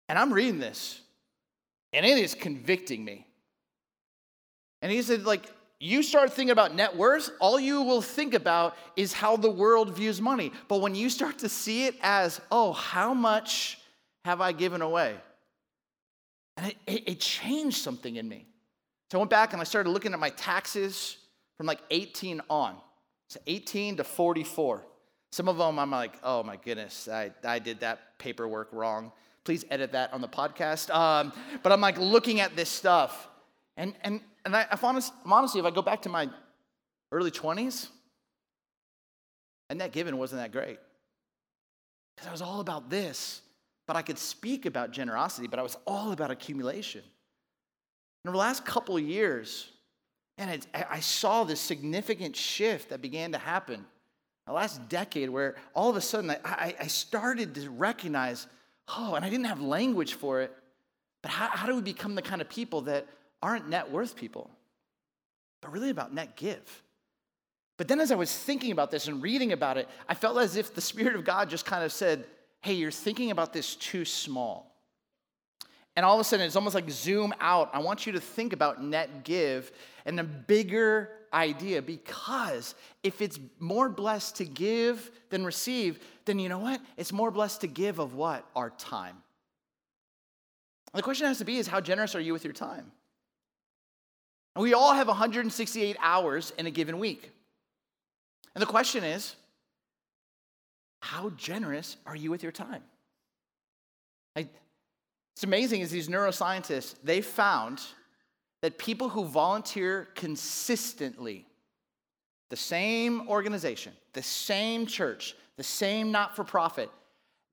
And 0.09 0.19
I'm 0.19 0.33
reading 0.33 0.59
this, 0.59 1.01
and 1.93 2.05
it 2.05 2.17
is 2.17 2.35
convicting 2.35 3.03
me. 3.03 3.25
And 4.81 4.91
he 4.91 5.01
said, 5.01 5.25
like, 5.25 5.49
you 5.85 6.01
start 6.01 6.33
thinking 6.33 6.49
about 6.51 6.73
net 6.73 6.95
worth, 6.95 7.29
all 7.39 7.59
you 7.59 7.83
will 7.83 8.01
think 8.01 8.33
about 8.33 8.75
is 8.95 9.13
how 9.13 9.37
the 9.37 9.51
world 9.51 9.95
views 9.95 10.19
money. 10.19 10.51
But 10.67 10.81
when 10.81 10.95
you 10.95 11.11
start 11.11 11.37
to 11.39 11.49
see 11.49 11.85
it 11.85 11.95
as, 12.01 12.41
oh, 12.51 12.73
how 12.73 13.13
much 13.13 13.77
have 14.23 14.41
I 14.41 14.51
given 14.51 14.81
away? 14.81 15.15
And 16.57 16.67
it, 16.67 16.77
it, 16.87 17.09
it 17.09 17.19
changed 17.19 17.77
something 17.77 18.15
in 18.15 18.27
me. 18.27 18.47
So 19.11 19.19
I 19.19 19.19
went 19.19 19.29
back 19.29 19.53
and 19.53 19.61
I 19.61 19.63
started 19.63 19.91
looking 19.91 20.13
at 20.13 20.19
my 20.19 20.31
taxes 20.31 21.17
from 21.55 21.67
like 21.67 21.81
18 21.91 22.41
on. 22.49 22.77
So 23.29 23.39
18 23.45 23.97
to 23.97 24.03
44. 24.03 24.81
Some 25.33 25.47
of 25.47 25.57
them 25.57 25.77
I'm 25.77 25.91
like, 25.91 26.13
oh 26.23 26.41
my 26.41 26.55
goodness, 26.55 27.07
I, 27.07 27.31
I 27.43 27.59
did 27.59 27.81
that 27.81 28.17
paperwork 28.17 28.69
wrong. 28.71 29.11
Please 29.43 29.63
edit 29.69 29.91
that 29.91 30.13
on 30.13 30.21
the 30.21 30.27
podcast. 30.27 30.89
Um, 30.89 31.31
but 31.61 31.71
I'm 31.71 31.81
like 31.81 31.99
looking 31.99 32.39
at 32.39 32.55
this 32.55 32.69
stuff. 32.69 33.27
And, 33.77 33.93
and, 34.01 34.21
and 34.45 34.55
I, 34.55 34.67
I 34.71 34.77
honest, 34.81 35.11
honestly, 35.25 35.59
if 35.59 35.65
I 35.65 35.71
go 35.71 35.81
back 35.81 36.03
to 36.03 36.09
my 36.09 36.29
early 37.11 37.31
20s, 37.31 37.89
and 39.69 39.81
that 39.81 39.91
giving 39.91 40.15
wasn't 40.17 40.41
that 40.41 40.51
great. 40.51 40.77
Because 42.15 42.29
I 42.29 42.31
was 42.31 42.41
all 42.41 42.61
about 42.61 42.89
this 42.89 43.41
but 43.87 43.95
I 43.95 44.01
could 44.01 44.17
speak 44.17 44.65
about 44.65 44.91
generosity, 44.91 45.47
but 45.47 45.59
I 45.59 45.63
was 45.63 45.77
all 45.85 46.11
about 46.11 46.31
accumulation. 46.31 47.01
And 47.01 48.29
over 48.29 48.33
the 48.33 48.39
last 48.39 48.65
couple 48.65 48.99
years, 48.99 49.69
and 50.37 50.65
I 50.73 50.99
saw 50.99 51.43
this 51.43 51.61
significant 51.61 52.35
shift 52.35 52.89
that 52.89 53.01
began 53.01 53.31
to 53.31 53.37
happen. 53.37 53.85
The 54.47 54.53
last 54.53 54.89
decade, 54.89 55.29
where 55.29 55.55
all 55.73 55.89
of 55.89 55.95
a 55.95 56.01
sudden 56.01 56.31
I, 56.43 56.75
I 56.79 56.87
started 56.87 57.55
to 57.55 57.69
recognize, 57.69 58.47
oh, 58.89 59.15
and 59.15 59.23
I 59.23 59.29
didn't 59.29 59.45
have 59.45 59.61
language 59.61 60.15
for 60.15 60.41
it, 60.41 60.51
but 61.21 61.31
how, 61.31 61.47
how 61.47 61.67
do 61.67 61.75
we 61.75 61.81
become 61.81 62.15
the 62.15 62.21
kind 62.21 62.41
of 62.41 62.49
people 62.49 62.81
that 62.81 63.07
aren't 63.45 63.69
net 63.69 63.91
worth 63.91 64.15
people, 64.15 64.49
but 65.61 65.71
really 65.71 65.91
about 65.91 66.13
net 66.13 66.35
give? 66.35 66.83
But 67.77 67.87
then 67.87 67.99
as 67.99 68.11
I 68.11 68.15
was 68.15 68.35
thinking 68.35 68.71
about 68.71 68.89
this 68.89 69.07
and 69.07 69.21
reading 69.21 69.51
about 69.51 69.77
it, 69.77 69.87
I 70.09 70.15
felt 70.15 70.37
as 70.37 70.55
if 70.55 70.73
the 70.73 70.81
Spirit 70.81 71.15
of 71.15 71.23
God 71.23 71.49
just 71.49 71.65
kind 71.65 71.83
of 71.83 71.91
said, 71.91 72.25
hey, 72.61 72.73
you're 72.73 72.89
thinking 72.89 73.31
about 73.31 73.53
this 73.53 73.75
too 73.75 74.03
small. 74.03 74.71
And 75.95 76.05
all 76.05 76.15
of 76.15 76.19
a 76.19 76.23
sudden, 76.23 76.45
it's 76.45 76.55
almost 76.55 76.75
like 76.75 76.89
zoom 76.89 77.33
out. 77.39 77.69
I 77.71 77.79
want 77.79 78.07
you 78.07 78.13
to 78.13 78.19
think 78.19 78.51
about 78.51 78.83
net 78.83 79.23
give 79.23 79.71
and 80.05 80.19
a 80.19 80.23
bigger 80.23 81.11
idea 81.31 81.81
because 81.81 82.73
if 83.03 83.21
it's 83.21 83.39
more 83.59 83.89
blessed 83.89 84.37
to 84.37 84.45
give 84.45 85.11
than 85.29 85.45
receive, 85.45 85.99
then 86.25 86.39
you 86.39 86.49
know 86.49 86.59
what? 86.59 86.81
It's 86.97 87.13
more 87.13 87.29
blessed 87.29 87.61
to 87.61 87.67
give 87.67 87.99
of 87.99 88.15
what? 88.15 88.45
Our 88.55 88.71
time. 88.71 89.17
The 90.93 91.03
question 91.03 91.27
has 91.27 91.37
to 91.37 91.45
be 91.45 91.57
is 91.57 91.67
how 91.67 91.81
generous 91.81 92.15
are 92.15 92.21
you 92.21 92.33
with 92.33 92.43
your 92.43 92.53
time? 92.53 92.91
And 94.55 94.63
we 94.63 94.73
all 94.73 94.93
have 94.93 95.07
168 95.07 95.97
hours 95.99 96.53
in 96.57 96.65
a 96.65 96.71
given 96.71 96.97
week. 96.97 97.31
And 98.53 98.61
the 98.61 98.67
question 98.67 99.03
is, 99.03 99.35
how 101.01 101.29
generous 101.31 101.97
are 102.05 102.15
you 102.15 102.31
with 102.31 102.41
your 102.41 102.53
time? 102.53 102.81
Like, 104.35 104.47
it's 105.35 105.43
amazing 105.43 105.81
as 105.81 105.91
these 105.91 106.07
neuroscientists, 106.07 106.95
they 107.03 107.21
found 107.21 107.81
that 108.61 108.77
people 108.77 109.09
who 109.09 109.25
volunteer 109.25 110.07
consistently, 110.15 111.45
the 112.49 112.55
same 112.55 113.27
organization, 113.27 113.93
the 114.13 114.23
same 114.23 114.85
church, 114.85 115.35
the 115.57 115.63
same 115.63 116.11
not 116.11 116.35
for 116.35 116.43
profit, 116.43 116.89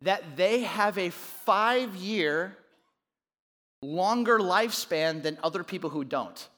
that 0.01 0.37
they 0.37 0.61
have 0.61 0.97
a 0.99 1.11
five 1.11 1.95
year 1.97 2.57
longer 3.83 4.39
lifespan 4.39 5.23
than 5.23 5.37
other 5.43 5.65
people 5.65 5.91
who 5.91 6.05
don't. 6.05 6.49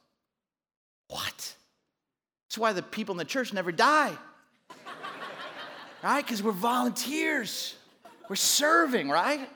What? 1.09 1.55
That's 2.49 2.59
why 2.59 2.73
the 2.73 2.83
people 2.83 3.13
in 3.13 3.19
the 3.19 3.25
church 3.25 3.53
never 3.53 3.73
die 3.73 4.17
right? 6.05 6.25
Because 6.25 6.43
we're 6.43 6.53
volunteers, 6.53 7.75
we're 8.29 8.37
serving, 8.37 9.09
right? 9.09 9.49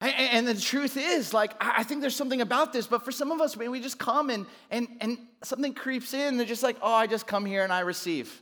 And 0.00 0.46
the 0.46 0.54
truth 0.54 0.96
is, 0.96 1.34
like, 1.34 1.52
I 1.60 1.82
think 1.82 2.00
there's 2.00 2.14
something 2.14 2.40
about 2.40 2.72
this, 2.72 2.86
but 2.86 3.04
for 3.04 3.10
some 3.10 3.32
of 3.32 3.40
us, 3.40 3.56
we 3.56 3.80
just 3.80 3.98
come 3.98 4.30
and, 4.30 4.46
and, 4.70 4.86
and 5.00 5.18
something 5.42 5.74
creeps 5.74 6.14
in. 6.14 6.36
They're 6.36 6.46
just 6.46 6.62
like, 6.62 6.76
oh, 6.80 6.94
I 6.94 7.08
just 7.08 7.26
come 7.26 7.44
here 7.44 7.64
and 7.64 7.72
I 7.72 7.80
receive, 7.80 8.40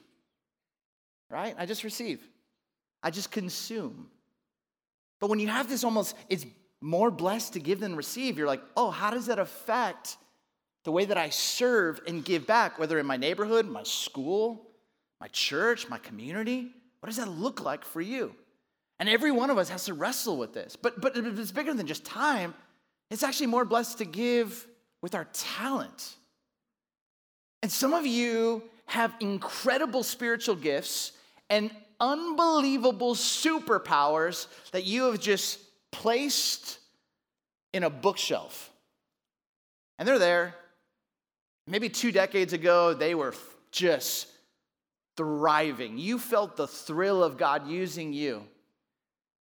right? 1.30 1.54
I 1.58 1.64
just 1.64 1.82
receive, 1.82 2.20
I 3.02 3.10
just 3.10 3.30
consume. 3.30 4.08
But 5.18 5.30
when 5.30 5.38
you 5.38 5.48
have 5.48 5.70
this 5.70 5.82
almost, 5.82 6.14
it's 6.28 6.44
more 6.82 7.10
blessed 7.10 7.54
to 7.54 7.60
give 7.60 7.80
than 7.80 7.96
receive, 7.96 8.36
you're 8.36 8.46
like, 8.46 8.62
oh, 8.76 8.90
how 8.90 9.10
does 9.10 9.26
that 9.26 9.38
affect 9.38 10.18
the 10.86 10.92
way 10.92 11.04
that 11.04 11.18
I 11.18 11.30
serve 11.30 12.00
and 12.06 12.24
give 12.24 12.46
back, 12.46 12.78
whether 12.78 12.96
in 13.00 13.06
my 13.06 13.16
neighborhood, 13.16 13.66
my 13.66 13.82
school, 13.82 14.68
my 15.20 15.26
church, 15.26 15.88
my 15.88 15.98
community? 15.98 16.70
What 17.00 17.08
does 17.08 17.16
that 17.16 17.26
look 17.26 17.60
like 17.60 17.84
for 17.84 18.00
you? 18.00 18.32
And 19.00 19.08
every 19.08 19.32
one 19.32 19.50
of 19.50 19.58
us 19.58 19.68
has 19.68 19.86
to 19.86 19.94
wrestle 19.94 20.36
with 20.36 20.54
this. 20.54 20.76
But, 20.76 21.00
but 21.00 21.16
it's 21.16 21.50
bigger 21.50 21.74
than 21.74 21.88
just 21.88 22.04
time. 22.04 22.54
It's 23.10 23.24
actually 23.24 23.48
more 23.48 23.64
blessed 23.64 23.98
to 23.98 24.04
give 24.04 24.64
with 25.02 25.16
our 25.16 25.24
talent. 25.32 26.14
And 27.64 27.72
some 27.72 27.92
of 27.92 28.06
you 28.06 28.62
have 28.84 29.12
incredible 29.18 30.04
spiritual 30.04 30.54
gifts 30.54 31.10
and 31.50 31.72
unbelievable 31.98 33.16
superpowers 33.16 34.46
that 34.70 34.84
you 34.84 35.06
have 35.06 35.18
just 35.18 35.58
placed 35.90 36.78
in 37.72 37.82
a 37.82 37.90
bookshelf. 37.90 38.70
And 39.98 40.06
they're 40.06 40.20
there. 40.20 40.54
Maybe 41.66 41.88
two 41.88 42.12
decades 42.12 42.52
ago, 42.52 42.94
they 42.94 43.14
were 43.14 43.34
just 43.72 44.28
thriving. 45.16 45.98
You 45.98 46.18
felt 46.18 46.56
the 46.56 46.66
thrill 46.66 47.24
of 47.24 47.36
God 47.36 47.66
using 47.66 48.12
you. 48.12 48.44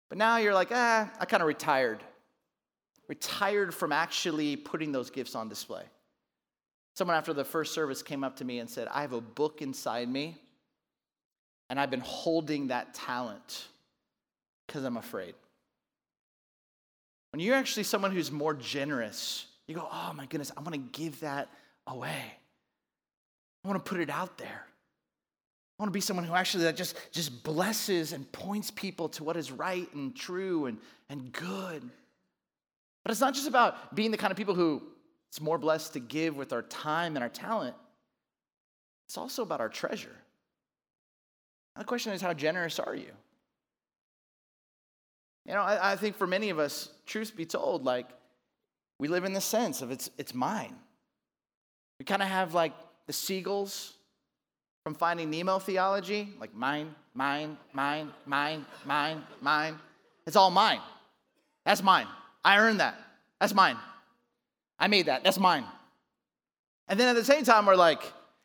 But 0.09 0.17
now 0.17 0.39
you're 0.39 0.55
like, 0.55 0.69
ah, 0.73 1.11
I 1.21 1.25
kind 1.27 1.43
of 1.43 1.47
retired. 1.47 2.03
Retired 3.09 3.75
from 3.75 3.93
actually 3.93 4.57
putting 4.57 4.93
those 4.93 5.11
gifts 5.11 5.35
on 5.35 5.49
display. 5.49 5.83
Someone 6.95 7.17
after 7.17 7.33
the 7.33 7.45
first 7.45 7.75
service 7.75 8.03
came 8.03 8.25
up 8.25 8.37
to 8.37 8.45
me 8.45 8.59
and 8.59 8.69
said, 8.69 8.89
I 8.91 9.03
have 9.03 9.13
a 9.13 9.21
book 9.21 9.63
inside 9.63 10.09
me, 10.09 10.37
and 11.71 11.79
I've 11.79 11.91
been 11.91 12.01
holding 12.01 12.69
that 12.69 12.95
talent 12.95 13.67
because 14.67 14.85
I'm 14.85 14.97
afraid. 14.97 15.35
When 17.33 17.41
you're 17.41 17.55
actually 17.55 17.85
someone 17.85 18.11
who's 18.11 18.33
more 18.33 18.55
generous, 18.55 19.47
you 19.67 19.75
go, 19.75 19.87
oh 19.91 20.13
my 20.15 20.27
goodness, 20.27 20.51
I 20.57 20.61
want 20.61 20.73
to 20.73 20.79
give 20.79 21.21
that 21.21 21.49
away. 21.89 22.23
I 23.65 23.69
want 23.69 23.85
to 23.85 23.89
put 23.89 24.01
it 24.01 24.11
out 24.11 24.39
there. 24.39 24.65
I 25.79 25.83
want 25.83 25.89
to 25.89 25.97
be 25.97 26.01
someone 26.01 26.25
who 26.25 26.35
actually 26.35 26.71
just, 26.73 26.97
just 27.13 27.45
blesses 27.45 28.13
and 28.13 28.31
points 28.33 28.71
people 28.71 29.09
to 29.11 29.25
what 29.25 29.37
is 29.37 29.53
right 29.53 29.93
and 29.95 30.15
true 30.15 30.67
and, 30.67 30.79
and 31.09 31.33
good. 31.33 31.89
But 33.05 33.13
it's 33.13 33.21
not 33.21 33.35
just 33.35 33.47
about 33.47 33.95
being 33.95 34.11
the 34.11 34.17
kind 34.17 34.31
of 34.31 34.37
people 34.37 34.55
who 34.55 34.83
it's 35.29 35.41
more 35.41 35.59
blessed 35.59 35.93
to 35.93 36.01
give 36.01 36.37
with 36.37 36.53
our 36.53 36.63
time 36.63 37.17
and 37.17 37.23
our 37.23 37.29
talent. 37.29 37.77
It's 39.07 39.19
also 39.19 39.43
about 39.43 39.61
our 39.61 39.69
treasure. 39.69 40.17
And 41.77 41.85
the 41.85 41.87
question 41.87 42.13
is, 42.13 42.21
how 42.21 42.33
generous 42.33 42.79
are 42.79 42.95
you? 42.95 43.13
You 45.47 45.55
know, 45.55 45.61
I, 45.61 45.93
I 45.93 45.97
think 45.97 46.17
for 46.17 46.27
many 46.27 46.51
of 46.51 46.59
us, 46.59 46.91
truth 47.07 47.37
be 47.37 47.47
told, 47.47 47.85
like 47.85 48.09
we 48.99 49.09
live 49.09 49.25
in 49.25 49.33
the 49.33 49.41
sense 49.41 49.81
of 49.81 49.91
it's 49.91 50.11
it's 50.19 50.35
mine. 50.35 50.75
We 51.99 52.05
kind 52.05 52.23
of 52.23 52.29
have 52.29 52.55
like 52.55 52.73
the 53.07 53.13
seagulls 53.13 53.95
from 54.85 54.95
finding 54.95 55.31
Nemo 55.31 55.59
theology, 55.59 56.33
like 56.41 56.55
mine, 56.55 56.95
mine, 57.15 57.59
mine, 57.73 58.13
mine, 58.27 58.65
mine, 58.85 59.23
mine. 59.41 59.79
It's 60.27 60.37
all 60.37 60.51
mine. 60.51 60.81
That's 61.65 61.83
mine. 61.83 62.07
I 62.45 62.59
earned 62.59 62.81
that. 62.81 62.95
That's 63.41 63.55
mine. 63.55 63.77
I 64.79 64.87
made 64.87 65.07
that. 65.07 65.25
That's 65.25 65.39
mine. 65.39 65.65
And 66.89 66.99
then 66.99 67.09
at 67.09 67.17
the 67.17 67.25
same 67.25 67.45
time, 67.45 67.67
we're 67.67 67.77
like, 67.77 68.01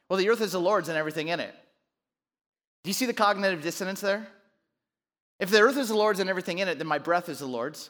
well, 0.10 0.18
the 0.18 0.30
earth 0.30 0.42
is 0.42 0.52
the 0.52 0.60
Lord's 0.60 0.90
and 0.90 0.98
everything 0.98 1.30
in 1.30 1.40
it. 1.40 1.54
Do 2.84 2.90
you 2.90 2.94
see 2.94 3.06
the 3.06 3.14
cognitive 3.14 3.62
dissonance 3.62 4.02
there? 4.02 4.28
If 5.40 5.50
the 5.50 5.62
earth 5.62 5.78
is 5.78 5.88
the 5.88 5.96
Lord's 5.96 6.20
and 6.20 6.30
everything 6.30 6.60
in 6.60 6.68
it, 6.68 6.78
then 6.78 6.88
my 6.88 7.00
breath 7.00 7.30
is 7.30 7.40
the 7.40 7.46
Lord's, 7.46 7.90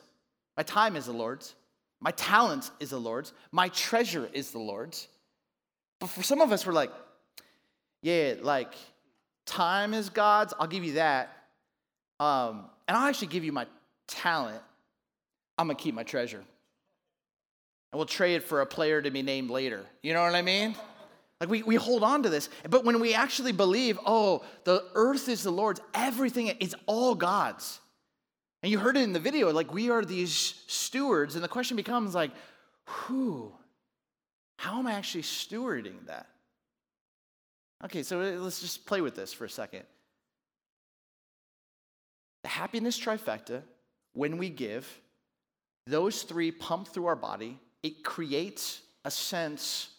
my 0.56 0.64
time 0.64 0.96
is 0.96 1.06
the 1.06 1.14
Lord's, 1.14 1.56
my 2.00 2.12
talent 2.12 2.70
is 2.80 2.92
the 2.92 3.00
Lord's, 3.00 3.34
my 3.52 3.70
treasure 3.70 4.30
is 4.34 4.52
the 4.52 4.60
Lord's. 4.60 5.08
But 6.04 6.10
for 6.10 6.22
some 6.22 6.42
of 6.42 6.52
us, 6.52 6.68
we're 6.68 6.74
like, 6.74 6.92
yeah, 8.02 8.34
like 8.42 8.74
time 9.46 9.94
is 9.94 10.10
God's, 10.10 10.54
I'll 10.60 10.68
give 10.68 10.84
you 10.84 10.96
that. 10.96 11.32
Um, 12.20 12.66
and 12.90 12.98
I'll 12.98 13.08
actually 13.08 13.28
give 13.28 13.46
you 13.46 13.54
my 13.54 13.68
talent. 14.06 14.62
I'm 15.58 15.68
gonna 15.68 15.80
keep 15.80 15.96
my 15.96 16.04
treasure. 16.04 16.40
And 16.40 17.98
we'll 17.98 18.06
trade 18.06 18.44
for 18.44 18.60
a 18.60 18.66
player 18.66 19.02
to 19.02 19.12
be 19.12 19.22
named 19.22 19.50
later. 19.50 19.86
You 20.02 20.14
know 20.14 20.22
what 20.24 20.36
I 20.36 20.42
mean? 20.42 20.76
Like 21.40 21.48
we, 21.48 21.64
we 21.64 21.76
hold 21.76 22.04
on 22.04 22.24
to 22.24 22.30
this. 22.30 22.50
But 22.70 22.84
when 22.84 23.00
we 23.00 23.14
actually 23.14 23.54
believe, 23.54 23.98
oh, 24.06 24.44
the 24.66 24.84
earth 24.96 25.30
is 25.30 25.44
the 25.44 25.52
Lord's, 25.52 25.80
everything, 25.94 26.48
is 26.48 26.76
all 26.86 27.16
God's. 27.16 27.80
And 28.62 28.70
you 28.70 28.78
heard 28.78 28.98
it 28.98 29.04
in 29.04 29.14
the 29.14 29.22
video, 29.22 29.54
like 29.54 29.74
we 29.74 29.90
are 29.90 30.04
these 30.04 30.56
stewards. 30.68 31.36
And 31.36 31.44
the 31.46 31.48
question 31.48 31.78
becomes 31.78 32.14
like, 32.14 32.32
who? 32.84 33.54
How 34.58 34.80
am 34.80 34.88
I 34.88 34.94
actually 34.94 35.24
stewarding 35.24 36.06
that? 36.08 36.28
Okay, 37.86 38.04
so 38.04 38.22
uh, 38.22 38.40
let's 38.40 38.62
just 38.62 38.86
play 38.86 39.02
with 39.02 39.16
this 39.16 39.34
for 39.34 39.46
a 39.46 39.50
second. 39.50 39.84
The 42.44 42.50
happiness 42.50 43.00
trifecta, 43.00 43.62
when 44.14 44.38
we 44.38 44.50
give, 44.50 44.88
those 45.86 46.24
three 46.24 46.52
pump 46.52 46.88
through 46.88 47.08
our 47.08 47.16
body, 47.16 47.60
it 47.82 48.04
creates 48.04 48.82
a 49.04 49.12
sense 49.12 49.90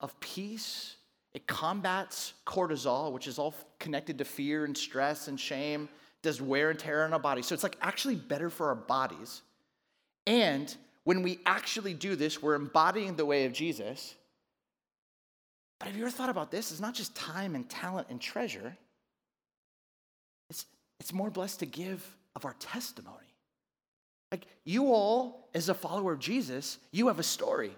of 0.00 0.18
peace. 0.20 0.96
It 1.32 1.46
combats 1.46 2.34
cortisol, 2.46 3.12
which 3.12 3.28
is 3.28 3.38
all 3.38 3.54
connected 3.78 4.18
to 4.18 4.24
fear 4.24 4.64
and 4.64 4.76
stress 4.76 5.28
and 5.28 5.38
shame, 5.38 5.88
does 6.22 6.42
wear 6.42 6.70
and 6.70 6.78
tear 6.78 7.04
on 7.04 7.12
our 7.12 7.18
body. 7.20 7.42
So 7.42 7.54
it's 7.54 7.62
like 7.62 7.76
actually 7.80 8.16
better 8.16 8.50
for 8.50 8.68
our 8.68 8.74
bodies. 8.74 9.42
And 10.26 10.74
when 11.08 11.22
we 11.22 11.38
actually 11.46 11.94
do 11.94 12.16
this, 12.16 12.42
we're 12.42 12.54
embodying 12.54 13.16
the 13.16 13.24
way 13.24 13.46
of 13.46 13.54
Jesus. 13.54 14.14
But 15.78 15.88
have 15.88 15.96
you 15.96 16.02
ever 16.02 16.10
thought 16.10 16.28
about 16.28 16.50
this? 16.50 16.70
It's 16.70 16.82
not 16.82 16.92
just 16.92 17.16
time 17.16 17.54
and 17.54 17.66
talent 17.66 18.08
and 18.10 18.20
treasure, 18.20 18.76
it's, 20.50 20.66
it's 21.00 21.14
more 21.14 21.30
blessed 21.30 21.60
to 21.60 21.66
give 21.66 22.06
of 22.36 22.44
our 22.44 22.54
testimony. 22.60 23.32
Like 24.30 24.44
you 24.64 24.92
all, 24.92 25.48
as 25.54 25.70
a 25.70 25.74
follower 25.74 26.12
of 26.12 26.18
Jesus, 26.18 26.76
you 26.92 27.06
have 27.08 27.18
a 27.18 27.22
story. 27.22 27.72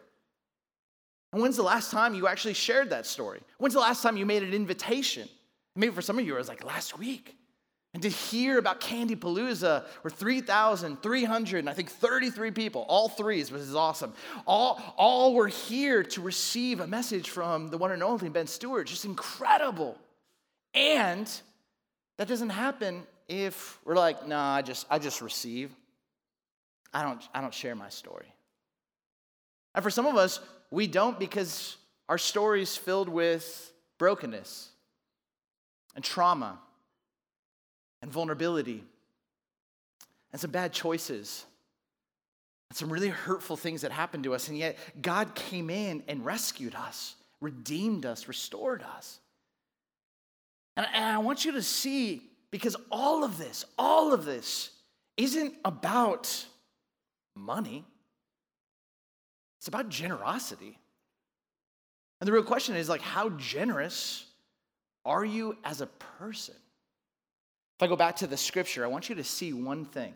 And 1.33 1.41
when's 1.41 1.55
the 1.55 1.63
last 1.63 1.93
time 1.93 2.17
you 2.17 2.27
actually 2.27 2.55
shared 2.55 2.91
that 2.91 3.07
story? 3.07 3.43
When's 3.59 3.75
the 3.75 3.81
last 3.81 4.03
time 4.03 4.17
you 4.17 4.27
made 4.27 4.43
an 4.43 4.53
invitation? 4.53 5.29
Maybe 5.77 5.95
for 5.95 6.03
some 6.03 6.19
of 6.19 6.27
you, 6.27 6.35
it 6.35 6.39
was 6.39 6.49
like 6.49 6.65
last 6.65 6.99
week. 6.99 7.37
And 7.92 8.02
to 8.04 8.09
hear 8.09 8.59
about 8.59 8.78
Candy 8.78 9.16
Palooza, 9.16 9.85
where 10.02 10.11
3,300 10.11 11.59
and 11.59 11.68
I 11.68 11.73
think 11.73 11.90
33 11.90 12.52
people, 12.52 12.87
all 12.88 13.09
threes, 13.09 13.50
which 13.50 13.62
is 13.62 13.75
awesome, 13.75 14.14
all, 14.47 14.80
all 14.97 15.35
were 15.35 15.49
here 15.49 16.04
to 16.04 16.20
receive 16.20 16.78
a 16.78 16.87
message 16.87 17.30
from 17.30 17.68
the 17.68 17.78
one 17.78 17.90
and 17.90 18.02
only 18.02 18.28
Ben 18.28 18.47
Stewart. 18.47 18.87
Just 18.87 19.04
incredible. 19.04 19.99
And 20.73 21.28
that 22.16 22.28
doesn't 22.28 22.50
happen 22.50 23.02
if 23.28 23.78
we're 23.85 23.97
like, 23.97 24.23
no, 24.23 24.37
nah, 24.37 24.54
I 24.54 24.62
just, 24.62 24.87
I 24.88 25.00
just 25.00 25.20
receive. 25.20 25.75
I 26.94 27.02
don't, 27.02 27.23
I 27.35 27.40
don't 27.40 27.54
share 27.54 27.75
my 27.75 27.88
story. 27.88 28.32
And 29.75 29.82
for 29.82 29.90
some 29.90 30.06
of 30.06 30.16
us, 30.16 30.38
we 30.70 30.87
don't 30.87 31.18
because 31.18 31.76
our 32.09 32.18
story 32.18 32.62
is 32.62 32.76
filled 32.76 33.09
with 33.09 33.73
brokenness 33.99 34.68
and 35.97 36.04
trauma 36.04 36.59
and 38.02 38.11
vulnerability 38.11 38.85
and 40.33 40.40
some 40.40 40.50
bad 40.50 40.73
choices 40.73 41.45
and 42.69 42.76
some 42.76 42.92
really 42.92 43.09
hurtful 43.09 43.57
things 43.57 43.83
that 43.83 43.92
happened 43.92 44.25
to 44.25 44.35
us. 44.35 44.49
And 44.49 44.57
yet, 44.57 44.78
God 45.00 45.35
came 45.35 45.71
in 45.71 46.02
and 46.09 46.25
rescued 46.25 46.75
us, 46.75 47.16
redeemed 47.40 48.07
us, 48.07 48.28
restored 48.28 48.83
us. 48.97 49.19
And, 50.76 50.87
I 50.87 51.19
want 51.19 51.45
you 51.45 51.52
to 51.52 51.62
see 51.62 52.23
because 52.50 52.76
all 52.90 53.25
of 53.25 53.38
this, 53.38 53.64
all 53.78 54.12
of 54.12 54.25
this 54.25 54.71
isn't 55.16 55.54
about 55.64 56.47
money, 57.37 57.85
it's 59.59 59.68
about 59.68 59.88
generosity. 59.88 60.79
And 62.20 62.29
the 62.29 62.33
real 62.33 62.42
question 62.42 62.77
is 62.77 62.88
like, 62.88 63.01
how 63.01 63.31
generous 63.31 64.25
are 65.05 65.25
you 65.25 65.57
as 65.64 65.81
a 65.81 65.87
person? 65.87 66.55
If 67.81 67.85
I 67.85 67.87
go 67.87 67.97
back 67.97 68.16
to 68.16 68.27
the 68.27 68.37
scripture, 68.37 68.85
I 68.85 68.88
want 68.88 69.09
you 69.09 69.14
to 69.14 69.25
see 69.25 69.55
one 69.55 69.87
thing. 69.87 70.12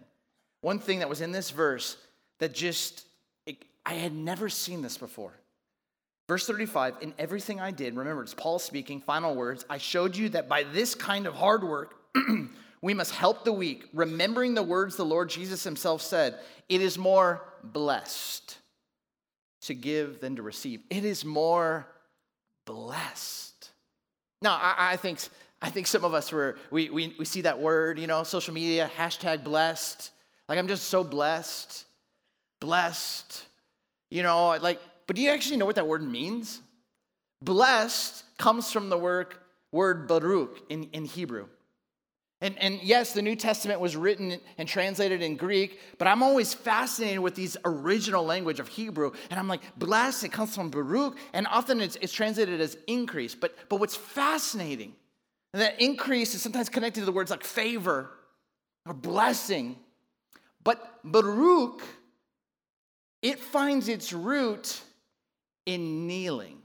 One 0.60 0.78
thing 0.78 0.98
that 0.98 1.08
was 1.08 1.22
in 1.22 1.32
this 1.32 1.50
verse 1.50 1.96
that 2.38 2.52
just, 2.52 3.06
it, 3.46 3.56
I 3.86 3.94
had 3.94 4.12
never 4.12 4.50
seen 4.50 4.82
this 4.82 4.98
before. 4.98 5.32
Verse 6.28 6.46
35, 6.46 6.96
in 7.00 7.14
everything 7.18 7.60
I 7.60 7.70
did, 7.70 7.96
remember 7.96 8.22
it's 8.22 8.34
Paul 8.34 8.58
speaking, 8.58 9.00
final 9.00 9.34
words, 9.34 9.64
I 9.70 9.78
showed 9.78 10.14
you 10.14 10.28
that 10.28 10.46
by 10.46 10.64
this 10.64 10.94
kind 10.94 11.26
of 11.26 11.32
hard 11.32 11.64
work, 11.64 11.94
we 12.82 12.92
must 12.92 13.14
help 13.14 13.46
the 13.46 13.52
weak, 13.52 13.88
remembering 13.94 14.52
the 14.52 14.62
words 14.62 14.96
the 14.96 15.06
Lord 15.06 15.30
Jesus 15.30 15.64
himself 15.64 16.02
said, 16.02 16.38
it 16.68 16.82
is 16.82 16.98
more 16.98 17.46
blessed 17.62 18.58
to 19.62 19.72
give 19.72 20.20
than 20.20 20.36
to 20.36 20.42
receive. 20.42 20.82
It 20.90 21.06
is 21.06 21.24
more 21.24 21.86
blessed. 22.66 23.70
Now, 24.42 24.56
I, 24.60 24.74
I 24.92 24.96
think 24.96 25.20
I 25.64 25.70
think 25.70 25.86
some 25.86 26.04
of 26.04 26.12
us 26.12 26.30
were, 26.30 26.58
we, 26.70 26.90
we, 26.90 27.14
we 27.18 27.24
see 27.24 27.40
that 27.40 27.58
word, 27.58 27.98
you 27.98 28.06
know, 28.06 28.22
social 28.22 28.52
media, 28.52 28.90
hashtag 28.98 29.42
blessed. 29.42 30.10
Like, 30.46 30.58
I'm 30.58 30.68
just 30.68 30.88
so 30.88 31.02
blessed. 31.02 31.86
Blessed. 32.60 33.46
You 34.10 34.22
know, 34.22 34.58
like, 34.60 34.78
but 35.06 35.16
do 35.16 35.22
you 35.22 35.30
actually 35.30 35.56
know 35.56 35.64
what 35.64 35.76
that 35.76 35.86
word 35.86 36.02
means? 36.02 36.60
Blessed 37.40 38.24
comes 38.36 38.70
from 38.70 38.90
the 38.90 38.98
word, 38.98 39.28
word 39.72 40.06
Baruch 40.06 40.60
in, 40.68 40.84
in 40.92 41.06
Hebrew. 41.06 41.46
And, 42.42 42.58
and 42.58 42.78
yes, 42.82 43.14
the 43.14 43.22
New 43.22 43.34
Testament 43.34 43.80
was 43.80 43.96
written 43.96 44.38
and 44.58 44.68
translated 44.68 45.22
in 45.22 45.34
Greek, 45.34 45.80
but 45.96 46.06
I'm 46.06 46.22
always 46.22 46.52
fascinated 46.52 47.20
with 47.20 47.34
these 47.34 47.56
original 47.64 48.22
language 48.22 48.60
of 48.60 48.68
Hebrew. 48.68 49.12
And 49.30 49.40
I'm 49.40 49.48
like, 49.48 49.62
blessed, 49.78 50.24
it 50.24 50.32
comes 50.32 50.54
from 50.54 50.68
Baruch, 50.68 51.16
and 51.32 51.46
often 51.46 51.80
it's, 51.80 51.96
it's 52.02 52.12
translated 52.12 52.60
as 52.60 52.76
increase. 52.86 53.34
But, 53.34 53.56
but 53.70 53.80
what's 53.80 53.96
fascinating 53.96 54.92
and 55.54 55.62
that 55.62 55.80
increase 55.80 56.34
is 56.34 56.42
sometimes 56.42 56.68
connected 56.68 57.00
to 57.00 57.06
the 57.06 57.12
words 57.12 57.30
like 57.30 57.44
favor 57.44 58.10
or 58.86 58.92
blessing. 58.92 59.76
But 60.64 60.98
Baruch, 61.04 61.80
it 63.22 63.38
finds 63.38 63.86
its 63.86 64.12
root 64.12 64.80
in 65.64 66.08
kneeling. 66.08 66.58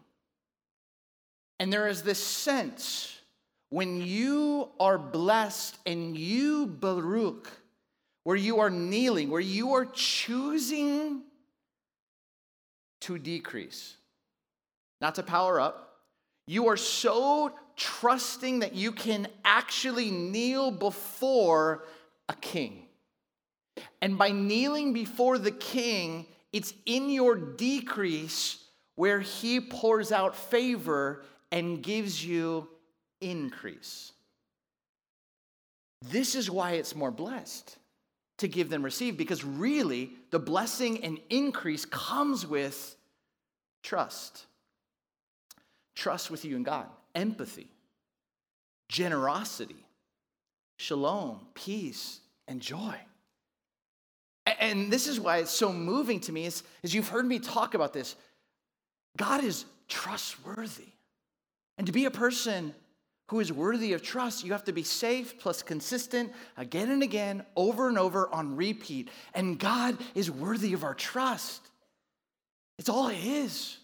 And 1.60 1.71
there 1.71 1.88
is 1.88 2.02
this 2.02 2.17
sense 2.17 3.15
when 3.69 4.02
you 4.02 4.69
are 4.80 4.97
blessed 4.97 5.78
and 5.86 6.17
you 6.17 6.65
Baruch, 6.65 7.47
where 8.23 8.36
you 8.36 8.60
are 8.60 8.71
kneeling, 8.71 9.30
where 9.30 9.39
you 9.39 9.73
are 9.73 9.86
choosing 9.86 11.21
to 13.02 13.19
decrease, 13.19 13.97
not 14.99 15.13
to 15.13 15.21
power 15.21 15.62
up. 15.62 15.88
You 16.50 16.70
are 16.70 16.78
so 16.78 17.52
trusting 17.76 18.62
that 18.62 18.74
you 18.74 18.92
can 18.92 19.28
actually 19.46 20.10
kneel 20.10 20.72
before 20.72 21.86
a 22.28 22.34
king. 22.34 22.88
And 24.02 24.18
by 24.18 24.32
kneeling 24.32 24.92
before 24.92 25.38
the 25.38 25.52
king, 25.52 26.26
it's 26.52 26.74
in 26.88 27.12
your 27.12 27.36
decrease 27.36 28.64
where 28.96 29.20
he 29.20 29.60
pours 29.60 30.12
out 30.12 30.36
favor 30.36 31.24
and 31.52 31.84
gives 31.84 32.26
you 32.26 32.68
increase. 33.22 34.12
This 36.02 36.34
is 36.34 36.50
why 36.50 36.72
it's 36.72 36.96
more 36.96 37.12
blessed 37.12 37.78
to 38.40 38.48
give 38.48 38.70
than 38.70 38.82
receive, 38.82 39.18
because 39.18 39.46
really 39.46 40.14
the 40.32 40.40
blessing 40.40 41.04
and 41.04 41.20
increase 41.30 41.86
comes 41.86 42.48
with 42.48 42.96
trust. 43.84 44.48
Trust 46.00 46.32
with 46.32 46.46
you 46.46 46.56
and 46.56 46.64
God 46.64 46.86
empathy, 47.14 47.68
generosity, 48.88 49.84
shalom, 50.78 51.42
peace, 51.54 52.22
and 52.48 52.62
joy. 52.62 52.96
And 54.46 54.90
this 54.90 55.08
is 55.08 55.20
why 55.20 55.40
it's 55.40 55.52
so 55.52 55.74
moving 55.74 56.22
to 56.22 56.32
me 56.32 56.46
is, 56.46 56.64
is 56.84 56.94
you've 56.94 57.10
heard 57.10 57.26
me 57.26 57.38
talk 57.38 57.74
about 57.74 57.92
this. 57.92 58.16
God 59.18 59.44
is 59.44 59.66
trustworthy. 59.90 60.88
And 61.78 61.86
to 61.86 61.92
be 61.92 62.06
a 62.06 62.12
person 62.12 62.74
who 63.28 63.42
is 63.42 63.52
worthy 63.52 63.92
of 63.92 64.02
trust, 64.02 64.46
you 64.46 64.54
have 64.54 64.64
to 64.66 64.72
be 64.72 64.84
safe 64.84 65.38
plus 65.38 65.62
consistent 65.62 66.32
again 66.56 66.92
and 66.92 67.04
again, 67.04 67.46
over 67.58 67.90
and 67.90 68.00
over 68.00 68.34
on 68.34 68.56
repeat. 68.56 69.10
And 69.34 69.60
God 69.60 69.98
is 70.16 70.32
worthy 70.32 70.72
of 70.72 70.86
our 70.86 70.94
trust. 70.94 71.62
It's 72.78 72.88
all 72.88 73.10
His. 73.10 73.79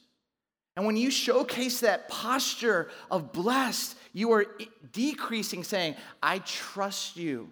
And 0.75 0.85
when 0.85 0.97
you 0.97 1.09
showcase 1.09 1.79
that 1.81 2.09
posture 2.09 2.89
of 3.09 3.31
blessed, 3.31 3.95
you 4.13 4.31
are 4.33 4.45
decreasing, 4.91 5.63
saying, 5.63 5.95
I 6.21 6.39
trust 6.39 7.15
you. 7.15 7.49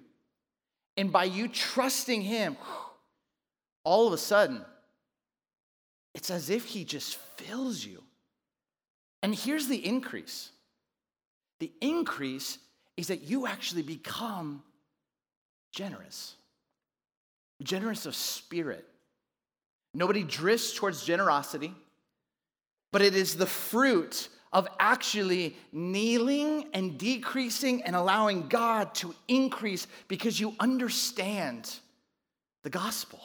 And 0.97 1.11
by 1.11 1.23
you 1.25 1.47
trusting 1.47 2.21
Him, 2.21 2.57
all 3.83 4.07
of 4.07 4.13
a 4.13 4.17
sudden, 4.17 4.63
it's 6.13 6.29
as 6.29 6.49
if 6.49 6.65
He 6.65 6.83
just 6.83 7.15
fills 7.15 7.83
you. 7.83 8.03
And 9.21 9.33
here's 9.33 9.67
the 9.67 9.85
increase 9.85 10.51
the 11.59 11.71
increase 11.79 12.57
is 12.97 13.07
that 13.07 13.21
you 13.21 13.47
actually 13.47 13.83
become 13.83 14.61
generous, 15.71 16.35
generous 17.61 18.05
of 18.05 18.15
spirit. 18.15 18.85
Nobody 19.93 20.23
drifts 20.23 20.73
towards 20.73 21.05
generosity, 21.05 21.73
but 22.93 23.01
it 23.01 23.15
is 23.15 23.35
the 23.35 23.47
fruit 23.47 24.29
of 24.53 24.67
actually 24.79 25.57
kneeling 25.71 26.69
and 26.73 26.97
decreasing 26.97 27.81
and 27.81 27.95
allowing 27.95 28.47
God 28.47 28.93
to 28.95 29.15
increase 29.27 29.87
because 30.07 30.39
you 30.39 30.53
understand 30.59 31.79
the 32.61 32.69
gospel. 32.69 33.19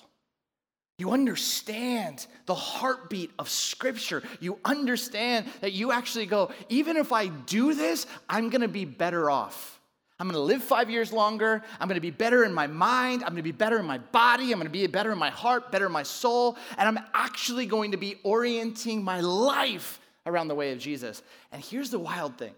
You 0.96 1.12
understand 1.12 2.26
the 2.46 2.54
heartbeat 2.54 3.30
of 3.38 3.50
Scripture. 3.50 4.22
You 4.40 4.58
understand 4.64 5.46
that 5.60 5.72
you 5.72 5.92
actually 5.92 6.26
go, 6.26 6.50
even 6.70 6.96
if 6.96 7.12
I 7.12 7.28
do 7.28 7.74
this, 7.74 8.06
I'm 8.28 8.48
gonna 8.48 8.68
be 8.68 8.86
better 8.86 9.30
off. 9.30 9.77
I'm 10.20 10.26
gonna 10.26 10.40
live 10.40 10.62
five 10.64 10.90
years 10.90 11.12
longer. 11.12 11.62
I'm 11.78 11.86
gonna 11.86 12.00
be 12.00 12.10
better 12.10 12.44
in 12.44 12.52
my 12.52 12.66
mind. 12.66 13.22
I'm 13.22 13.30
gonna 13.30 13.42
be 13.42 13.52
better 13.52 13.78
in 13.78 13.86
my 13.86 13.98
body. 13.98 14.52
I'm 14.52 14.58
gonna 14.58 14.70
be 14.70 14.86
better 14.88 15.12
in 15.12 15.18
my 15.18 15.30
heart, 15.30 15.70
better 15.70 15.86
in 15.86 15.92
my 15.92 16.02
soul. 16.02 16.56
And 16.76 16.88
I'm 16.88 17.04
actually 17.14 17.66
going 17.66 17.92
to 17.92 17.96
be 17.96 18.16
orienting 18.24 19.02
my 19.02 19.20
life 19.20 20.00
around 20.26 20.48
the 20.48 20.54
way 20.54 20.72
of 20.72 20.78
Jesus. 20.78 21.22
And 21.52 21.62
here's 21.62 21.90
the 21.90 21.98
wild 21.98 22.36
thing 22.36 22.54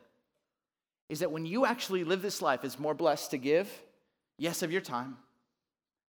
is 1.11 1.21
that 1.21 1.33
when 1.33 1.45
you 1.45 1.67
actually 1.67 2.05
live 2.05 2.23
this 2.23 2.41
life, 2.41 2.65
it's 2.65 2.79
more 2.79 2.95
blessed 2.95 3.33
to 3.33 3.39
give, 3.39 3.69
yes, 4.39 4.63
of 4.63 4.71
your 4.71 4.81
time, 4.81 5.17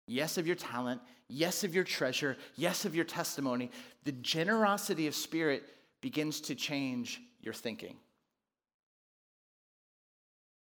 yes, 0.07 0.37
of 0.37 0.45
your 0.45 0.55
talent, 0.55 1.01
yes, 1.27 1.63
of 1.63 1.73
your 1.73 1.83
treasure, 1.83 2.37
yes, 2.55 2.85
of 2.85 2.95
your 2.95 3.03
testimony. 3.03 3.71
The 4.03 4.11
generosity 4.11 5.07
of 5.07 5.15
spirit 5.15 5.63
begins 6.01 6.39
to 6.41 6.55
change 6.55 7.19
your 7.41 7.53
thinking. 7.53 7.95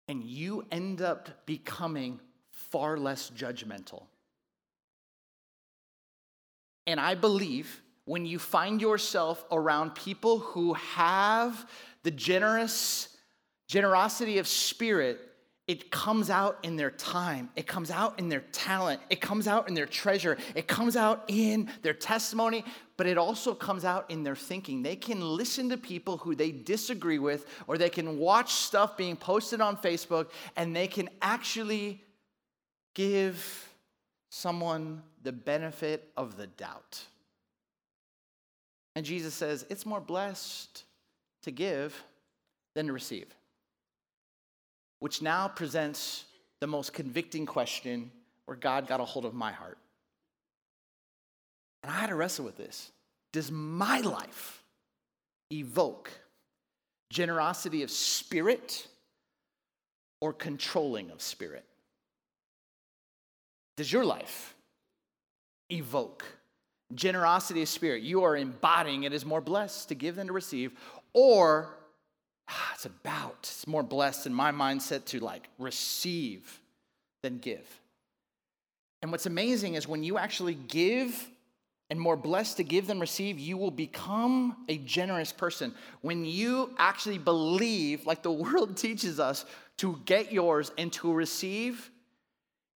And 0.09 0.23
you 0.23 0.65
end 0.71 1.01
up 1.03 1.47
becoming 1.47 2.21
far 2.53 2.97
less 2.97 3.31
judgmental. 3.31 4.05
And 6.87 7.01
I 7.01 7.15
believe 7.15 7.83
when 8.05 8.25
you 8.25 8.39
find 8.39 8.81
yourself 8.81 9.45
around 9.51 9.95
people 9.95 10.39
who 10.39 10.75
have 10.75 11.69
the 12.05 12.13
generous 12.13 13.09
generosity 13.69 14.39
of 14.39 14.47
spirit 14.47 15.21
it 15.67 15.91
comes 15.91 16.31
out 16.31 16.59
in 16.63 16.77
their 16.77 16.93
time. 16.93 17.51
It 17.57 17.67
comes 17.67 17.91
out 17.91 18.19
in 18.19 18.29
their 18.29 18.45
talent. 18.53 19.01
It 19.11 19.21
comes 19.21 19.49
out 19.49 19.69
in 19.69 19.75
their 19.75 19.87
treasure. 19.87 20.39
It 20.55 20.69
comes 20.69 20.97
out 20.97 21.25
in 21.29 21.69
their 21.83 21.95
testimony 21.95 22.65
but 22.97 23.07
it 23.07 23.19
also 23.19 23.55
comes 23.55 23.85
out 23.85 24.11
in 24.11 24.23
their 24.23 24.37
thinking. 24.37 24.83
They 24.83 24.97
can 24.97 25.21
listen 25.21 25.69
to 25.71 25.77
people 25.77 26.17
who 26.19 26.35
they 26.35 26.51
disagree 26.51 27.19
with 27.19 27.47
or 27.67 27.77
they 27.77 27.91
can 27.91 28.19
watch 28.19 28.53
stuff 28.55 28.97
being 28.97 29.17
posted 29.17 29.61
on 29.61 29.77
facebook 29.77 30.31
and 30.57 30.75
they 30.75 30.87
can 30.87 31.09
actually 31.21 32.03
give 32.95 33.69
someone 34.31 35.03
the 35.23 35.33
benefit 35.33 36.11
of 36.17 36.37
the 36.37 36.47
doubt. 36.47 37.03
And 38.95 39.05
Jesus 39.05 39.35
says, 39.35 39.67
it's 39.69 39.85
more 39.85 40.01
blessed 40.01 40.85
to 41.43 41.51
give 41.51 42.03
than 42.75 42.87
to 42.87 42.93
receive. 42.93 43.27
Which 45.01 45.23
now 45.23 45.49
presents 45.49 46.25
the 46.61 46.67
most 46.67 46.93
convicting 46.93 47.47
question 47.47 48.11
where 48.47 48.57
God 48.57 48.87
got 48.87 49.01
a 49.01 49.05
hold 49.05 49.25
of 49.25 49.35
my 49.35 49.53
heart. 49.53 49.79
And 51.83 51.93
I 51.93 51.97
had 51.99 52.09
to 52.09 52.15
wrestle 52.15 52.45
with 52.45 52.57
this. 52.57 52.91
Does 53.33 53.51
my 53.51 54.01
life 54.01 54.63
evoke 55.53 56.11
generosity 57.11 57.83
of 57.83 57.91
spirit 57.91 58.87
or 60.21 60.33
controlling 60.33 61.11
of 61.11 61.21
spirit? 61.21 61.65
Does 63.77 63.93
your 63.93 64.05
life 64.05 64.55
evoke 65.71 66.25
generosity 66.95 67.63
of 67.63 67.69
spirit, 67.69 68.03
you 68.03 68.23
are 68.23 68.37
embodying 68.37 69.03
it 69.05 69.13
as 69.13 69.25
more 69.25 69.41
blessed 69.41 69.89
to 69.89 69.95
give 69.95 70.17
than 70.17 70.29
to 70.29 70.33
receive, 70.33 70.73
or 71.13 71.77
Ah, 72.49 72.71
it's 72.75 72.85
about, 72.85 73.39
it's 73.41 73.67
more 73.67 73.83
blessed 73.83 74.27
in 74.27 74.35
my 74.35 74.53
mindset 74.53 75.05
to 75.07 75.21
like 75.21 75.49
receive 75.59 76.61
than 77.23 77.39
give. 77.39 77.67
And 79.03 79.11
what's 79.11 79.27
amazing 79.27 79.75
is 79.75 79.87
when 79.87 80.03
you 80.03 80.19
actually 80.19 80.55
give 80.55 81.29
and 81.89 82.01
more 82.01 82.17
blessed 82.17 82.57
to 82.57 82.65
give 82.65 82.89
than 82.89 82.99
receive, 82.99 83.39
you 83.39 83.57
will 83.57 83.71
become 83.71 84.57
a 84.69 84.79
generous 84.79 85.33
person. 85.33 85.73
When 86.01 86.25
you 86.25 86.75
actually 86.79 87.19
believe, 87.19 88.07
like 88.07 88.23
the 88.23 88.33
world 88.45 88.77
teaches 88.77 89.21
us, 89.21 89.45
to 89.79 90.01
get 90.05 90.33
yours 90.33 90.73
and 90.79 90.93
to 90.95 91.13
receive, 91.13 91.91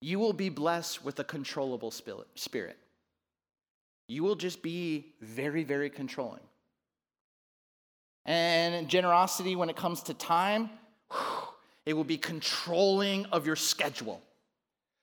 you 0.00 0.18
will 0.18 0.32
be 0.32 0.48
blessed 0.48 1.04
with 1.04 1.18
a 1.18 1.24
controllable 1.24 1.90
spirit 1.90 2.76
you 4.10 4.24
will 4.24 4.34
just 4.34 4.60
be 4.60 5.06
very, 5.20 5.62
very 5.62 5.88
controlling. 5.88 6.42
And 8.26 8.88
generosity, 8.88 9.56
when 9.56 9.70
it 9.70 9.76
comes 9.76 10.02
to 10.04 10.14
time, 10.14 10.70
it 11.86 11.94
will 11.94 12.04
be 12.04 12.18
controlling 12.18 13.26
of 13.26 13.46
your 13.46 13.56
schedule. 13.56 14.20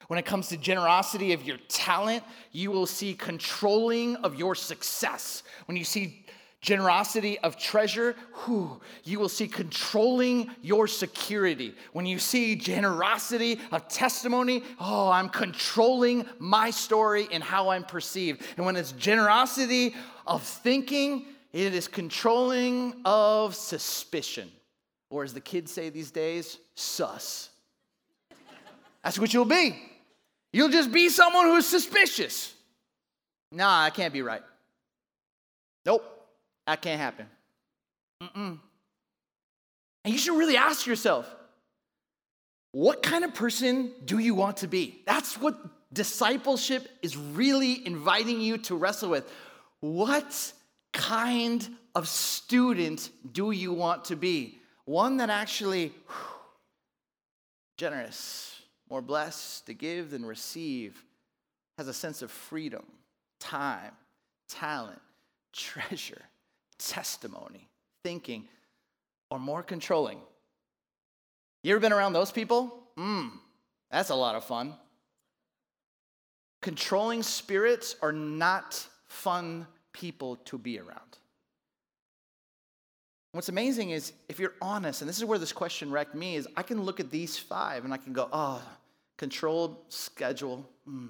When 0.07 0.19
it 0.19 0.25
comes 0.25 0.47
to 0.49 0.57
generosity 0.57 1.33
of 1.33 1.43
your 1.43 1.57
talent, 1.67 2.23
you 2.51 2.71
will 2.71 2.85
see 2.85 3.13
controlling 3.13 4.15
of 4.17 4.35
your 4.35 4.55
success. 4.55 5.43
When 5.65 5.75
you 5.75 5.83
see 5.83 6.25
generosity 6.61 7.37
of 7.39 7.57
treasure, 7.57 8.15
whew, 8.45 8.79
you 9.03 9.19
will 9.19 9.29
see 9.29 9.47
controlling 9.47 10.49
your 10.61 10.87
security. 10.87 11.75
When 11.93 12.05
you 12.05 12.19
see 12.19 12.55
generosity 12.55 13.59
of 13.71 13.87
testimony, 13.89 14.63
oh, 14.79 15.09
I'm 15.09 15.29
controlling 15.29 16.25
my 16.39 16.69
story 16.69 17.27
and 17.31 17.43
how 17.43 17.69
I'm 17.69 17.83
perceived. 17.83 18.41
And 18.55 18.65
when 18.65 18.75
it's 18.75 18.93
generosity 18.93 19.93
of 20.25 20.41
thinking, 20.41 21.25
it 21.65 21.73
is 21.73 21.87
controlling 21.87 23.01
of 23.03 23.55
suspicion. 23.55 24.51
Or 25.09 25.23
as 25.23 25.33
the 25.33 25.41
kids 25.41 25.71
say 25.71 25.89
these 25.89 26.11
days, 26.11 26.59
sus. 26.75 27.49
That's 29.03 29.17
what 29.17 29.33
you'll 29.33 29.45
be. 29.45 29.75
You'll 30.53 30.69
just 30.69 30.91
be 30.91 31.09
someone 31.09 31.45
who's 31.45 31.65
suspicious. 31.65 32.53
Nah, 33.51 33.83
I 33.83 33.89
can't 33.89 34.13
be 34.13 34.21
right. 34.21 34.43
Nope. 35.85 36.03
That 36.67 36.81
can't 36.81 36.99
happen. 36.99 37.25
Mm-mm. 38.21 38.59
And 40.03 40.13
you 40.13 40.19
should 40.19 40.37
really 40.37 40.57
ask 40.57 40.85
yourself 40.85 41.33
what 42.71 43.01
kind 43.01 43.23
of 43.23 43.33
person 43.33 43.93
do 44.05 44.19
you 44.19 44.35
want 44.35 44.57
to 44.57 44.67
be? 44.67 45.01
That's 45.07 45.39
what 45.39 45.57
discipleship 45.91 46.87
is 47.01 47.17
really 47.17 47.85
inviting 47.87 48.41
you 48.41 48.59
to 48.59 48.75
wrestle 48.75 49.09
with. 49.09 49.31
What 49.79 50.53
kind 50.97 51.69
of 51.95 52.07
student 52.07 53.11
do 53.31 53.51
you 53.51 53.71
want 53.71 54.05
to 54.05 54.15
be? 54.15 54.59
One 54.85 55.17
that 55.17 55.29
actually 55.29 55.87
whew, 55.87 56.39
generous, 57.77 58.61
more 58.89 59.01
blessed 59.01 59.67
to 59.67 59.73
give 59.73 60.11
than 60.11 60.25
receive, 60.25 61.01
has 61.77 61.87
a 61.87 61.93
sense 61.93 62.21
of 62.21 62.31
freedom, 62.31 62.83
time, 63.39 63.91
talent, 64.49 64.99
treasure 65.53 66.21
testimony, 66.79 67.69
thinking, 68.03 68.47
or 69.29 69.39
more 69.39 69.63
controlling. 69.63 70.19
You 71.63 71.73
ever 71.73 71.79
been 71.79 71.93
around 71.93 72.13
those 72.13 72.31
people? 72.31 72.83
Mmm, 72.97 73.31
that's 73.91 74.09
a 74.09 74.15
lot 74.15 74.35
of 74.35 74.43
fun. 74.43 74.73
Controlling 76.61 77.23
spirits 77.23 77.95
are 78.01 78.11
not 78.11 78.85
fun 79.07 79.67
people 79.97 80.35
to 80.45 80.57
be 80.57 80.79
around. 80.79 81.17
What's 83.31 83.49
amazing 83.49 83.89
is 83.91 84.13
if 84.29 84.39
you're 84.39 84.53
honest, 84.61 85.01
and 85.01 85.09
this 85.09 85.17
is 85.17 85.25
where 85.25 85.39
this 85.39 85.51
question 85.51 85.91
wrecked 85.91 86.15
me, 86.15 86.35
is 86.35 86.47
I 86.55 86.63
can 86.63 86.83
look 86.83 86.99
at 86.99 87.09
these 87.11 87.37
five 87.37 87.83
and 87.83 87.93
I 87.93 87.97
can 87.97 88.13
go, 88.13 88.29
oh, 88.31 88.61
controlled 89.17 89.77
schedule. 89.89 90.67
Mm. 90.87 91.09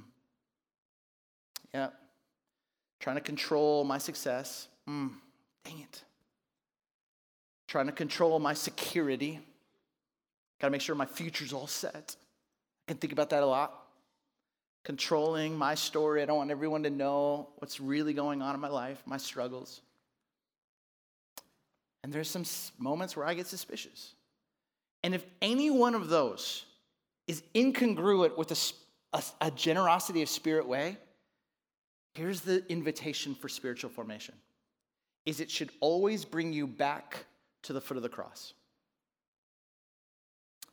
Yeah. 1.74 1.90
Trying 3.00 3.18
to 3.18 3.22
control 3.22 3.84
my 3.84 3.98
success. 3.98 4.68
Mm. 4.90 5.12
Dang 5.64 5.80
it. 5.80 6.04
Trying 7.68 7.88
to 7.88 7.92
control 7.92 8.40
my 8.40 8.54
security. 8.54 9.40
Got 10.60 10.68
to 10.68 10.72
make 10.72 10.82
sure 10.82 10.96
my 10.96 11.06
future's 11.06 11.54
all 11.54 11.68
set. 11.68 12.16
I 12.88 12.94
can 12.94 13.00
think 13.00 13.14
about 13.14 13.30
that 13.30 13.44
a 13.44 13.46
lot. 13.46 13.87
Controlling 14.88 15.58
my 15.58 15.76
story. 15.76 16.22
I 16.22 16.26
don't 16.26 16.38
want 16.38 16.50
everyone 16.50 16.84
to 16.84 16.90
know 16.90 17.50
what's 17.58 17.82
really 17.82 18.14
going 18.14 18.42
on 18.42 18.56
in 18.56 18.62
my 18.62 18.70
life, 18.70 19.04
my 19.06 19.18
struggles. 19.18 19.82
And 22.04 22.14
there's 22.14 22.30
some 22.30 22.46
moments 22.80 23.18
where 23.18 23.26
I 23.26 23.34
get 23.34 23.48
suspicious. 23.48 24.14
And 25.04 25.14
if 25.14 25.26
any 25.42 25.70
one 25.70 25.94
of 25.94 26.08
those 26.08 26.64
is 27.28 27.44
incongruent 27.54 28.38
with 28.38 28.50
a, 28.52 29.18
a, 29.18 29.48
a 29.48 29.52
generosity 29.52 30.22
of 30.22 30.30
spirit 30.30 30.66
way, 30.66 30.98
here's 32.14 32.40
the 32.40 32.64
invitation 32.72 33.36
for 33.36 33.50
spiritual 33.50 33.90
formation 33.90 34.36
is 35.26 35.42
it 35.42 35.52
should 35.52 35.72
always 35.82 36.24
bring 36.24 36.54
you 36.54 36.66
back 36.66 37.26
to 37.64 37.74
the 37.74 37.82
foot 37.82 37.98
of 37.98 38.04
the 38.04 38.10
cross. 38.10 38.54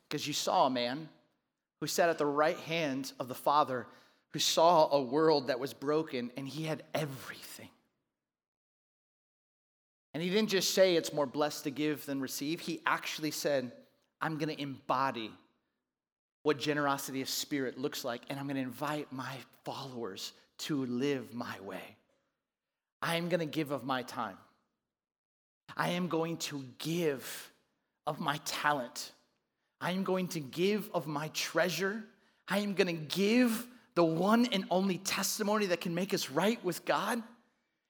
because 0.07 0.25
you 0.25 0.33
saw 0.33 0.67
a 0.67 0.69
man 0.69 1.09
who 1.81 1.87
sat 1.87 2.07
at 2.07 2.17
the 2.17 2.25
right 2.25 2.57
hand 2.59 3.11
of 3.19 3.27
the 3.27 3.35
Father, 3.35 3.85
who 4.35 4.39
saw 4.39 4.91
a 4.91 5.01
world 5.01 5.47
that 5.47 5.61
was 5.61 5.73
broken, 5.73 6.29
and 6.35 6.45
he 6.45 6.65
had 6.65 6.83
everything. 6.93 7.69
And 10.13 10.21
he 10.21 10.29
didn't 10.29 10.49
just 10.49 10.73
say 10.73 10.97
it's 10.97 11.13
more 11.13 11.25
blessed 11.25 11.63
to 11.63 11.71
give 11.71 12.05
than 12.05 12.19
receive, 12.19 12.59
he 12.59 12.81
actually 12.85 13.31
said, 13.31 13.71
I'm 14.19 14.37
going 14.37 14.53
to 14.53 14.61
embody 14.61 15.31
what 16.43 16.59
generosity 16.59 17.21
of 17.21 17.29
spirit 17.29 17.77
looks 17.77 18.03
like, 18.03 18.23
and 18.29 18.37
I'm 18.37 18.45
going 18.45 18.57
to 18.57 18.61
invite 18.61 19.09
my 19.13 19.37
followers 19.63 20.33
to 20.57 20.85
live 20.85 21.33
my 21.33 21.57
way. 21.61 21.95
I 23.01 23.15
am 23.15 23.29
going 23.29 23.39
to 23.39 23.45
give 23.45 23.71
of 23.71 23.85
my 23.85 24.01
time. 24.01 24.35
I 25.77 25.91
am 25.91 26.09
going 26.09 26.35
to 26.39 26.61
give 26.79 27.53
of 28.05 28.19
my 28.19 28.41
talent. 28.43 29.13
I 29.79 29.91
am 29.91 30.03
going 30.03 30.27
to 30.29 30.41
give 30.41 30.89
of 30.93 31.07
my 31.07 31.29
treasure. 31.29 32.03
I 32.49 32.57
am 32.57 32.73
going 32.73 32.87
to 32.87 33.15
give 33.15 33.65
the 33.95 34.03
one 34.03 34.45
and 34.47 34.65
only 34.69 34.97
testimony 34.99 35.67
that 35.67 35.81
can 35.81 35.95
make 35.95 36.13
us 36.13 36.29
right 36.29 36.63
with 36.63 36.85
God. 36.85 37.23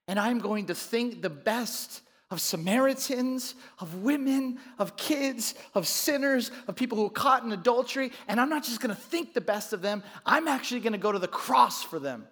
And 0.08 0.20
I'm 0.20 0.39
going 0.39 0.68
to 0.68 0.76
think 0.76 1.22
the 1.22 1.30
best 1.30 2.02
of 2.32 2.41
Samaritans, 2.41 3.56
of 3.80 4.04
women, 4.04 4.60
of 4.80 4.98
kids, 4.98 5.56
of 5.74 5.88
sinners, 5.88 6.52
of 6.68 6.76
people 6.76 6.98
who 6.98 7.06
are 7.06 7.12
caught 7.12 7.44
in 7.44 7.52
adultery. 7.52 8.12
And 8.28 8.39
I'm 8.39 8.50
not 8.50 8.63
just 8.63 8.82
going 8.82 8.96
to 8.96 9.02
think 9.02 9.34
the 9.34 9.41
best 9.41 9.74
of 9.74 9.82
them, 9.82 10.04
I'm 10.26 10.48
actually 10.48 10.82
going 10.82 10.94
to 10.94 11.00
go 11.00 11.12
to 11.12 11.20
the 11.20 11.28
cross 11.28 11.84
for 11.84 12.00
them, 12.00 12.28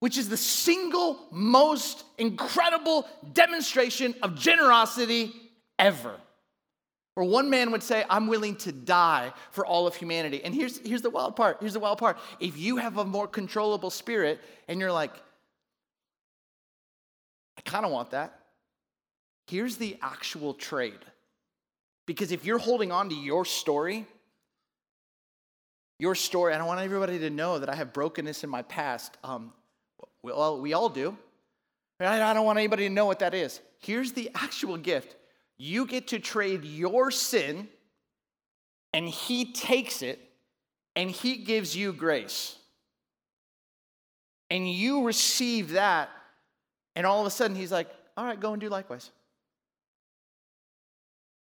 which 0.00 0.18
is 0.18 0.28
the 0.28 0.36
single 0.36 1.26
most 1.30 2.04
incredible 2.18 3.06
demonstration 3.32 4.14
of 4.22 4.38
generosity 4.38 5.32
ever. 5.78 6.19
Where 7.14 7.26
one 7.26 7.50
man 7.50 7.72
would 7.72 7.82
say, 7.82 8.04
I'm 8.08 8.28
willing 8.28 8.56
to 8.56 8.72
die 8.72 9.32
for 9.50 9.66
all 9.66 9.86
of 9.86 9.96
humanity. 9.96 10.42
And 10.44 10.54
here's, 10.54 10.78
here's 10.78 11.02
the 11.02 11.10
wild 11.10 11.36
part. 11.36 11.58
Here's 11.60 11.72
the 11.72 11.80
wild 11.80 11.98
part. 11.98 12.18
If 12.38 12.56
you 12.56 12.76
have 12.76 12.98
a 12.98 13.04
more 13.04 13.26
controllable 13.26 13.90
spirit 13.90 14.40
and 14.68 14.80
you're 14.80 14.92
like, 14.92 15.12
I 17.58 17.62
kind 17.62 17.84
of 17.84 17.90
want 17.90 18.12
that. 18.12 18.38
Here's 19.48 19.76
the 19.76 19.96
actual 20.00 20.54
trade. 20.54 20.98
Because 22.06 22.32
if 22.32 22.44
you're 22.44 22.58
holding 22.58 22.92
on 22.92 23.08
to 23.10 23.14
your 23.14 23.44
story, 23.44 24.06
your 25.98 26.14
story, 26.14 26.54
I 26.54 26.58
don't 26.58 26.66
want 26.66 26.80
everybody 26.80 27.18
to 27.18 27.30
know 27.30 27.58
that 27.58 27.68
I 27.68 27.74
have 27.74 27.92
brokenness 27.92 28.44
in 28.44 28.50
my 28.50 28.62
past. 28.62 29.16
Um, 29.22 29.52
well, 30.22 30.60
we 30.60 30.72
all 30.72 30.88
do. 30.88 31.16
I 31.98 32.32
don't 32.32 32.46
want 32.46 32.58
anybody 32.58 32.88
to 32.88 32.94
know 32.94 33.04
what 33.04 33.18
that 33.18 33.34
is. 33.34 33.60
Here's 33.80 34.12
the 34.12 34.30
actual 34.34 34.76
gift 34.78 35.16
you 35.62 35.84
get 35.84 36.08
to 36.08 36.18
trade 36.18 36.64
your 36.64 37.10
sin, 37.10 37.68
and 38.94 39.06
He 39.06 39.52
takes 39.52 40.00
it 40.00 40.18
and 40.96 41.10
He 41.10 41.36
gives 41.36 41.76
you 41.76 41.92
grace. 41.92 42.56
And 44.48 44.66
you 44.66 45.04
receive 45.04 45.72
that, 45.72 46.08
and 46.96 47.04
all 47.04 47.20
of 47.20 47.26
a 47.26 47.30
sudden 47.30 47.54
He's 47.54 47.70
like, 47.70 47.88
all 48.16 48.24
right, 48.24 48.40
go 48.40 48.52
and 48.52 48.60
do 48.60 48.70
likewise. 48.70 49.10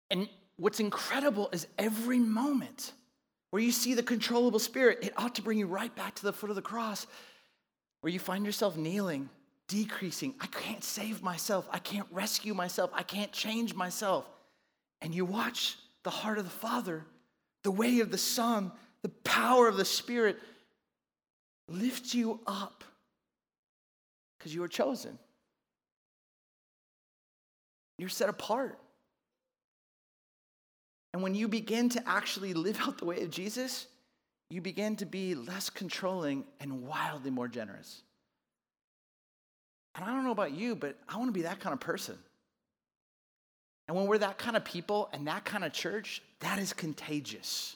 And 0.09 0.27
what's 0.57 0.79
incredible 0.79 1.49
is 1.53 1.67
every 1.77 2.17
moment 2.17 2.93
where 3.51 3.61
you 3.61 3.71
see 3.71 3.93
the 3.93 4.01
controllable 4.01 4.57
spirit, 4.57 4.97
it 5.03 5.13
ought 5.15 5.35
to 5.35 5.43
bring 5.43 5.59
you 5.59 5.67
right 5.67 5.95
back 5.95 6.15
to 6.15 6.23
the 6.23 6.33
foot 6.33 6.49
of 6.49 6.55
the 6.55 6.61
cross, 6.63 7.05
where 8.01 8.11
you 8.11 8.17
find 8.17 8.47
yourself 8.47 8.75
kneeling 8.75 9.29
decreasing. 9.71 10.35
I 10.41 10.47
can't 10.47 10.83
save 10.83 11.23
myself. 11.23 11.65
I 11.71 11.79
can't 11.79 12.07
rescue 12.11 12.53
myself. 12.53 12.91
I 12.93 13.03
can't 13.03 13.31
change 13.31 13.73
myself. 13.73 14.29
And 15.01 15.15
you 15.15 15.23
watch 15.23 15.77
the 16.03 16.09
heart 16.09 16.37
of 16.37 16.43
the 16.43 16.49
Father, 16.49 17.05
the 17.63 17.71
way 17.71 18.01
of 18.01 18.11
the 18.11 18.17
Son, 18.17 18.71
the 19.01 19.09
power 19.09 19.69
of 19.69 19.77
the 19.77 19.85
Spirit 19.85 20.37
lift 21.69 22.13
you 22.13 22.41
up 22.45 22.83
because 24.37 24.53
you 24.53 24.61
are 24.61 24.67
chosen. 24.67 25.17
You're 27.97 28.09
set 28.09 28.27
apart. 28.27 28.77
And 31.13 31.23
when 31.23 31.33
you 31.33 31.47
begin 31.47 31.87
to 31.89 32.03
actually 32.05 32.53
live 32.53 32.77
out 32.81 32.97
the 32.97 33.05
way 33.05 33.21
of 33.23 33.29
Jesus, 33.29 33.87
you 34.49 34.59
begin 34.59 34.97
to 34.97 35.05
be 35.05 35.33
less 35.33 35.69
controlling 35.69 36.43
and 36.59 36.83
wildly 36.83 37.31
more 37.31 37.47
generous. 37.47 38.01
And 39.95 40.05
I 40.05 40.07
don't 40.07 40.23
know 40.23 40.31
about 40.31 40.51
you, 40.51 40.75
but 40.75 40.97
I 41.07 41.17
want 41.17 41.27
to 41.29 41.33
be 41.33 41.43
that 41.43 41.59
kind 41.59 41.73
of 41.73 41.79
person. 41.79 42.17
And 43.87 43.97
when 43.97 44.07
we're 44.07 44.19
that 44.19 44.37
kind 44.37 44.55
of 44.55 44.63
people 44.63 45.09
and 45.11 45.27
that 45.27 45.43
kind 45.43 45.63
of 45.63 45.73
church, 45.73 46.21
that 46.39 46.59
is 46.59 46.71
contagious. 46.71 47.75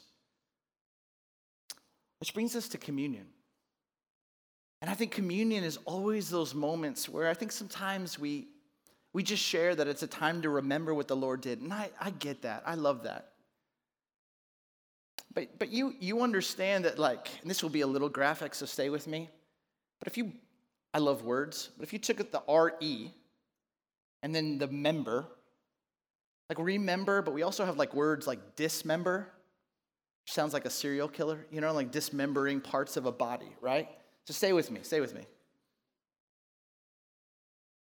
Which 2.19 2.34
brings 2.34 2.56
us 2.56 2.69
to 2.69 2.78
communion. 2.78 3.25
And 4.82 4.89
I 4.89 4.93
think 4.93 5.12
communion 5.12 5.63
is 5.63 5.78
always 5.86 6.30
those 6.30 6.54
moments 6.54 7.10
where 7.10 7.28
I 7.28 7.34
think 7.34 7.51
sometimes 7.51 8.17
we, 8.17 8.47
we 9.13 9.23
just 9.23 9.43
share 9.43 9.75
that 9.75 9.88
it's 9.88 10.04
a 10.04 10.08
time 10.08 10.41
to 10.43 10.49
remember 10.49 10.93
what 10.93 11.08
the 11.08 11.15
Lord 11.15 11.41
did. 11.41 11.62
And 11.62 11.73
I, 11.73 11.89
I 11.99 12.12
get 12.12 12.43
that. 12.43 12.63
I 12.65 12.75
love 12.75 13.04
that. 13.04 13.32
But, 15.34 15.60
but 15.60 15.69
you, 15.69 15.93
you 15.99 16.21
understand 16.21 16.86
that, 16.86 16.97
like, 16.97 17.28
and 17.41 17.49
this 17.49 17.62
will 17.62 17.69
be 17.69 17.82
a 17.82 17.88
little 17.88 18.08
graphic, 18.08 18.56
so 18.56 18.65
stay 18.65 18.89
with 18.89 19.06
me. 19.06 19.30
But 19.99 20.08
if 20.08 20.17
you 20.17 20.32
I 20.95 20.99
love 20.99 21.23
words, 21.23 21.71
but 21.75 21.84
if 21.84 21.91
you 21.91 21.99
took 21.99 22.31
the 22.31 22.41
R-E 22.47 23.10
and 24.23 24.34
then 24.34 24.58
the 24.58 24.67
member, 24.67 25.25
like 26.47 26.58
remember, 26.58 27.21
but 27.21 27.34
we 27.34 27.43
also 27.43 27.65
have 27.65 27.75
like 27.75 27.93
words 27.93 28.25
like 28.25 28.55
dismember, 28.55 29.27
which 30.23 30.31
sounds 30.31 30.53
like 30.53 30.63
a 30.63 30.69
serial 30.69 31.10
killer, 31.10 31.45
you 31.51 31.60
know, 31.60 31.73
like 31.73 31.91
dismembering 31.91 32.62
parts 32.62 32.95
of 32.95 33.05
a 33.08 33.12
body, 33.12 33.49
right? 33.60 33.89
So 34.25 34.31
stay 34.34 34.53
with 34.53 34.71
me, 34.71 34.79
stay 34.84 35.01
with 35.01 35.13
me. 35.13 35.25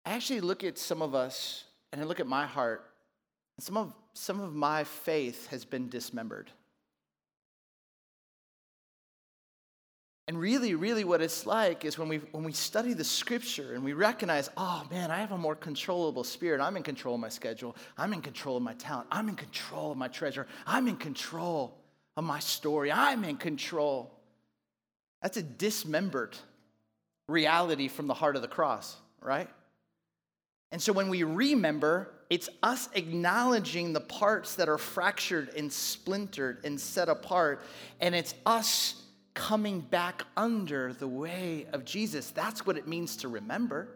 I 0.05 0.11
actually 0.11 0.39
look 0.39 0.63
at 0.63 0.77
some 0.77 1.01
of 1.01 1.13
us 1.13 1.65
and 1.91 1.99
I 1.99 2.05
look 2.05 2.21
at 2.21 2.27
my 2.27 2.45
heart, 2.45 2.89
and 3.57 3.65
some 3.65 3.75
of 3.75 3.93
some 4.13 4.39
of 4.39 4.55
my 4.55 4.85
faith 4.85 5.47
has 5.47 5.65
been 5.65 5.89
dismembered. 5.89 6.49
And 10.27 10.39
really, 10.39 10.73
really, 10.73 11.03
what 11.03 11.21
it's 11.21 11.45
like 11.45 11.83
is 11.83 11.97
when 11.97 12.07
we, 12.07 12.19
when 12.31 12.45
we 12.45 12.53
study 12.53 12.93
the 12.93 13.03
scripture 13.03 13.73
and 13.73 13.83
we 13.83 13.91
recognize, 13.91 14.49
oh 14.55 14.87
man, 14.89 15.11
I 15.11 15.17
have 15.17 15.33
a 15.33 15.37
more 15.37 15.55
controllable 15.55 16.23
spirit. 16.23 16.61
I'm 16.61 16.77
in 16.77 16.83
control 16.83 17.15
of 17.15 17.21
my 17.21 17.29
schedule. 17.29 17.75
I'm 17.97 18.13
in 18.13 18.21
control 18.21 18.55
of 18.55 18.63
my 18.63 18.73
talent. 18.75 19.07
I'm 19.11 19.27
in 19.27 19.35
control 19.35 19.91
of 19.91 19.97
my 19.97 20.07
treasure. 20.07 20.47
I'm 20.65 20.87
in 20.87 20.95
control 20.95 21.77
of 22.15 22.23
my 22.23 22.39
story. 22.39 22.89
I'm 22.89 23.25
in 23.25 23.35
control. 23.35 24.17
That's 25.21 25.35
a 25.35 25.43
dismembered 25.43 26.37
reality 27.27 27.89
from 27.89 28.07
the 28.07 28.13
heart 28.13 28.37
of 28.37 28.41
the 28.41 28.47
cross, 28.47 28.95
right? 29.21 29.49
And 30.71 30.81
so 30.81 30.93
when 30.93 31.09
we 31.09 31.23
remember, 31.23 32.09
it's 32.29 32.49
us 32.63 32.87
acknowledging 32.93 33.91
the 33.91 34.01
parts 34.01 34.55
that 34.55 34.69
are 34.69 34.77
fractured 34.77 35.49
and 35.49 35.71
splintered 35.71 36.63
and 36.63 36.79
set 36.79 37.09
apart. 37.09 37.61
And 37.99 38.15
it's 38.15 38.33
us 38.45 39.02
coming 39.33 39.81
back 39.81 40.23
under 40.37 40.93
the 40.93 41.07
way 41.07 41.67
of 41.73 41.85
Jesus. 41.85 42.31
That's 42.31 42.65
what 42.65 42.77
it 42.77 42.87
means 42.87 43.17
to 43.17 43.27
remember. 43.27 43.89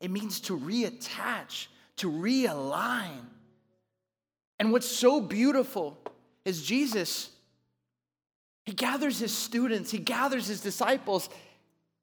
It 0.00 0.10
means 0.10 0.40
to 0.40 0.58
reattach, 0.58 1.68
to 1.96 2.10
realign. 2.10 3.24
And 4.58 4.72
what's 4.72 4.88
so 4.88 5.20
beautiful 5.20 5.98
is 6.44 6.62
Jesus, 6.62 7.30
he 8.64 8.72
gathers 8.72 9.18
his 9.18 9.32
students, 9.32 9.90
he 9.90 9.98
gathers 9.98 10.46
his 10.46 10.60
disciples, 10.60 11.28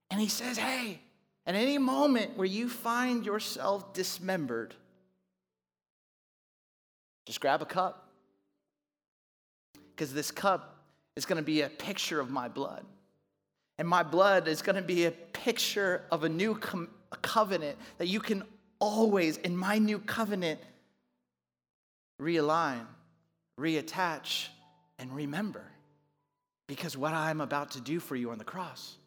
and 0.09 0.19
he 0.19 0.27
says, 0.27 0.57
Hey, 0.57 0.99
at 1.45 1.55
any 1.55 1.77
moment 1.77 2.37
where 2.37 2.47
you 2.47 2.69
find 2.69 3.25
yourself 3.25 3.93
dismembered, 3.93 4.75
just 7.25 7.39
grab 7.39 7.61
a 7.61 7.65
cup. 7.65 8.07
Because 9.91 10.13
this 10.13 10.31
cup 10.31 10.80
is 11.15 11.25
going 11.25 11.37
to 11.37 11.43
be 11.43 11.61
a 11.61 11.69
picture 11.69 12.19
of 12.19 12.29
my 12.29 12.47
blood. 12.47 12.85
And 13.77 13.87
my 13.87 14.03
blood 14.03 14.47
is 14.47 14.61
going 14.61 14.75
to 14.75 14.81
be 14.81 15.05
a 15.05 15.11
picture 15.11 16.03
of 16.11 16.23
a 16.23 16.29
new 16.29 16.55
com- 16.55 16.89
a 17.11 17.17
covenant 17.17 17.77
that 17.97 18.07
you 18.07 18.19
can 18.19 18.43
always, 18.79 19.37
in 19.37 19.55
my 19.55 19.77
new 19.77 19.99
covenant, 19.99 20.59
realign, 22.21 22.85
reattach, 23.59 24.47
and 24.97 25.13
remember. 25.13 25.63
Because 26.67 26.95
what 26.95 27.13
I'm 27.13 27.41
about 27.41 27.71
to 27.71 27.81
do 27.81 27.99
for 27.99 28.15
you 28.15 28.31
on 28.31 28.37
the 28.37 28.43
cross. 28.43 28.97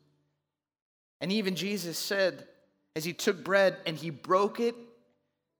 And 1.20 1.32
even 1.32 1.54
Jesus 1.54 1.98
said, 1.98 2.46
as 2.94 3.04
he 3.04 3.12
took 3.12 3.42
bread 3.42 3.76
and 3.86 3.96
he 3.96 4.10
broke 4.10 4.60
it, 4.60 4.74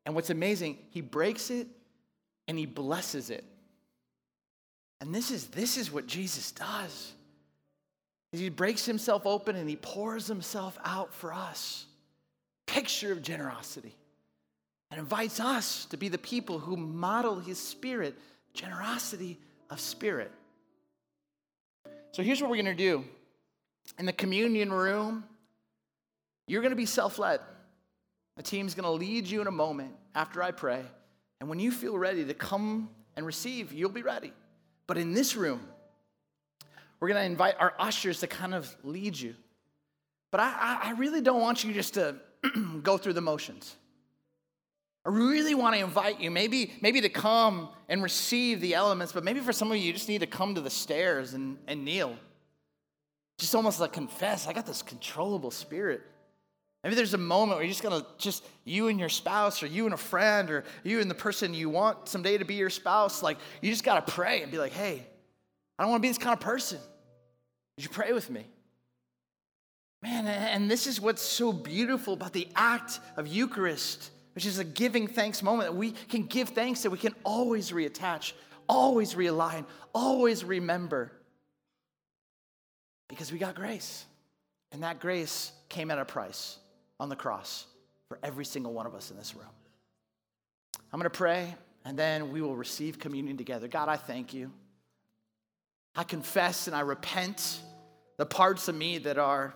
and 0.04 0.14
what's 0.14 0.30
amazing, 0.30 0.78
he 0.90 1.00
breaks 1.00 1.50
it 1.50 1.66
and 2.46 2.59
he 2.59 2.66
blesses 2.66 3.30
it. 3.30 3.44
And 5.05 5.14
this 5.14 5.31
is, 5.31 5.49
this 5.49 5.77
is 5.77 5.93
what 5.93 6.07
Jesus 6.07 6.51
does. 6.51 7.12
He 8.33 8.49
breaks 8.49 8.87
himself 8.87 9.27
open 9.27 9.55
and 9.55 9.69
he 9.69 9.77
pours 9.77 10.27
himself 10.27 10.79
out 10.83 11.12
for 11.12 11.31
us. 11.31 11.85
Picture 12.64 13.12
of 13.12 13.21
generosity. 13.21 13.95
And 14.90 14.99
invites 14.99 15.40
us 15.40 15.85
to 15.87 15.99
be 15.99 16.09
the 16.09 16.17
people 16.17 16.59
who 16.59 16.79
model 16.79 17.38
his 17.38 17.59
spirit, 17.59 18.14
generosity 18.55 19.38
of 19.69 19.79
spirit. 19.79 20.33
So 22.12 22.23
here's 22.23 22.40
what 22.40 22.51
we're 22.51 22.62
going 22.62 22.75
to 22.75 22.83
do. 22.83 23.05
In 23.99 24.07
the 24.07 24.12
communion 24.14 24.73
room, 24.73 25.25
you're 26.47 26.62
going 26.62 26.73
to 26.73 26.77
be 26.77 26.87
self 26.87 27.19
led. 27.19 27.40
The 28.38 28.43
team's 28.43 28.75
going 28.75 28.85
to 28.85 28.90
lead 28.90 29.27
you 29.27 29.43
in 29.43 29.49
a 29.49 29.53
moment 29.53 29.93
after 30.14 30.43
I 30.43 30.51
pray. 30.51 30.81
And 31.40 31.51
when 31.51 31.59
you 31.59 31.73
feel 31.73 31.99
ready 31.99 32.25
to 32.25 32.33
come 32.33 32.88
and 33.17 33.27
receive, 33.27 33.71
you'll 33.71 33.90
be 33.90 34.01
ready. 34.01 34.33
But 34.87 34.99
in 34.99 35.12
this 35.14 35.37
room, 35.37 35.61
we're 37.01 37.09
going 37.09 37.20
to 37.20 37.27
invite 37.27 37.57
our 37.59 37.75
ushers 37.79 38.20
to 38.20 38.27
kind 38.27 38.55
of 38.55 38.75
lead 38.83 39.18
you. 39.18 39.35
But 40.31 40.40
I, 40.40 40.81
I 40.83 40.90
really 40.92 41.20
don't 41.20 41.40
want 41.40 41.64
you 41.64 41.73
just 41.73 41.94
to 41.94 42.16
go 42.83 42.99
through 42.99 43.12
the 43.12 43.20
motions. 43.20 43.77
I 45.07 45.11
really 45.11 45.55
want 45.55 45.77
to 45.77 45.83
invite 45.83 46.20
you, 46.20 46.31
maybe, 46.31 46.73
maybe 46.81 47.03
to 47.03 47.11
come 47.11 47.68
and 47.88 48.03
receive 48.03 48.61
the 48.61 48.75
elements, 48.75 49.12
but 49.12 49.23
maybe 49.23 49.40
for 49.40 49.53
some 49.53 49.70
of 49.70 49.77
you, 49.77 49.85
you 49.85 49.92
just 49.92 50.09
need 50.09 50.20
to 50.20 50.27
come 50.27 50.55
to 50.55 50.62
the 50.62 50.70
stairs 50.70 51.35
and, 51.35 51.59
and 51.66 51.85
kneel. 51.85 52.16
Just 53.38 53.55
almost 53.55 53.81
like 53.81 53.92
confess, 53.92 54.47
I 54.47 54.53
got 54.53 54.64
this 54.64 54.81
controllable 54.81 55.51
spirit. 55.51 56.03
Maybe 56.85 56.97
there's 56.97 57.14
a 57.14 57.18
moment 57.18 57.57
where 57.57 57.64
you're 57.64 57.73
just 57.73 57.83
gonna 57.83 58.05
just 58.18 58.44
you 58.64 58.88
and 58.88 59.01
your 59.01 59.09
spouse, 59.09 59.62
or 59.62 59.66
you 59.66 59.87
and 59.87 59.94
a 59.94 59.99
friend, 59.99 60.51
or 60.51 60.64
you 60.83 61.01
and 61.01 61.11
the 61.11 61.14
person 61.14 61.55
you 61.55 61.70
want 61.70 62.11
someday 62.11 62.37
to 62.37 62.44
be 62.44 62.57
your 62.57 62.68
spouse, 62.68 63.23
like 63.23 63.38
you 63.62 63.70
just 63.70 63.85
gotta 63.85 64.12
pray 64.12 64.42
and 64.42 64.53
be 64.53 64.59
like, 64.59 64.73
hey, 64.73 65.03
I 65.79 65.83
don't 65.83 65.90
wanna 65.90 66.03
be 66.03 66.09
this 66.09 66.18
kind 66.18 66.35
of 66.35 66.40
person. 66.40 66.79
Would 67.77 67.85
you 67.85 67.90
pray 67.90 68.12
with 68.12 68.29
me? 68.29 68.47
Man, 70.03 70.27
and 70.27 70.70
this 70.70 70.87
is 70.87 71.01
what's 71.01 71.23
so 71.23 71.55
beautiful 71.55 72.12
about 72.12 72.35
the 72.35 72.47
act 72.55 73.01
of 73.16 73.27
Eucharist, 73.27 74.11
which 74.35 74.44
is 74.44 74.59
a 74.59 74.64
giving 74.64 75.07
thanks 75.07 75.42
moment 75.42 75.70
that 75.70 75.77
we 75.77 75.92
can 75.92 76.27
give 76.27 76.51
thanks 76.51 76.83
that 76.83 76.90
we 76.90 76.99
can 76.99 77.14
always 77.25 77.70
reattach, 77.70 78.35
always 78.68 79.14
realign, 79.14 79.64
always 79.94 80.44
remember. 80.44 81.12
Because 83.09 83.33
we 83.33 83.38
got 83.38 83.55
grace. 83.55 84.05
And 84.70 84.83
that 84.83 85.01
grace 85.01 85.51
came 85.70 85.90
at 85.90 85.99
a 85.99 86.05
price 86.05 86.59
on 87.00 87.09
the 87.09 87.16
cross 87.16 87.66
for 88.09 88.18
every 88.22 88.44
single 88.44 88.72
one 88.72 88.87
of 88.87 88.94
us 88.94 89.11
in 89.11 89.16
this 89.16 89.35
room. 89.35 89.46
I'm 90.92 91.00
going 91.00 91.11
to 91.11 91.16
pray, 91.16 91.54
and 91.85 91.98
then 91.98 92.33
we 92.33 92.40
will 92.40 92.57
receive 92.57 92.98
communion 92.98 93.37
together. 93.37 93.68
God, 93.68 93.88
I 93.88 93.96
thank 93.96 94.33
you. 94.33 94.50
I 95.96 96.04
confess 96.04 96.66
and 96.66 96.74
I 96.74 96.80
repent 96.80 97.61
the 98.16 98.26
parts 98.26 98.68
of 98.68 98.74
me 98.74 98.98
that 98.98 99.18
are 99.18 99.54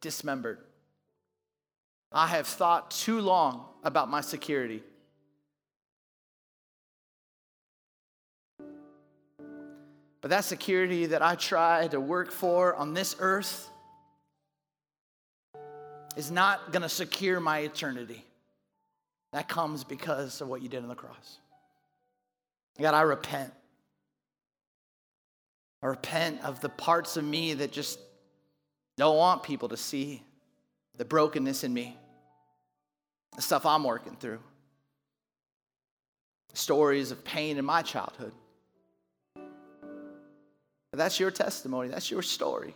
dismembered. 0.00 0.58
I 2.12 2.28
have 2.28 2.46
thought 2.46 2.90
too 2.92 3.20
long 3.20 3.66
about 3.82 4.08
my 4.08 4.20
security. 4.20 4.82
But 10.20 10.30
that 10.30 10.44
security 10.44 11.06
that 11.06 11.22
I 11.22 11.34
try 11.34 11.88
to 11.88 12.00
work 12.00 12.30
for 12.30 12.74
on 12.76 12.94
this 12.94 13.16
earth 13.18 13.68
is 16.16 16.30
not 16.30 16.72
going 16.72 16.82
to 16.82 16.88
secure 16.88 17.40
my 17.40 17.60
eternity. 17.60 18.24
That 19.32 19.48
comes 19.48 19.84
because 19.84 20.40
of 20.40 20.48
what 20.48 20.62
you 20.62 20.68
did 20.68 20.82
on 20.82 20.88
the 20.88 20.94
cross. 20.94 21.38
God, 22.80 22.94
I 22.94 23.02
repent. 23.02 23.52
I 25.82 25.86
repent 25.86 26.42
of 26.44 26.60
the 26.60 26.68
parts 26.68 27.16
of 27.16 27.24
me 27.24 27.54
that 27.54 27.72
just 27.72 27.98
don't 28.96 29.16
want 29.16 29.42
people 29.42 29.68
to 29.68 29.76
see 29.76 30.22
the 30.96 31.04
brokenness 31.04 31.64
in 31.64 31.74
me, 31.74 31.96
the 33.34 33.42
stuff 33.42 33.66
I'm 33.66 33.84
working 33.84 34.16
through, 34.16 34.38
stories 36.54 37.10
of 37.10 37.24
pain 37.24 37.58
in 37.58 37.64
my 37.64 37.82
childhood. 37.82 38.32
But 39.34 40.98
that's 40.98 41.18
your 41.18 41.32
testimony, 41.32 41.88
that's 41.88 42.10
your 42.10 42.22
story. 42.22 42.74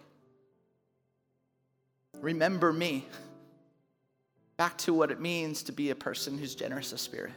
Remember 2.20 2.72
me 2.72 3.06
back 4.58 4.76
to 4.76 4.92
what 4.92 5.10
it 5.10 5.20
means 5.20 5.62
to 5.62 5.72
be 5.72 5.88
a 5.90 5.94
person 5.94 6.36
who's 6.36 6.54
generous 6.54 6.92
of 6.92 7.00
spirit. 7.00 7.32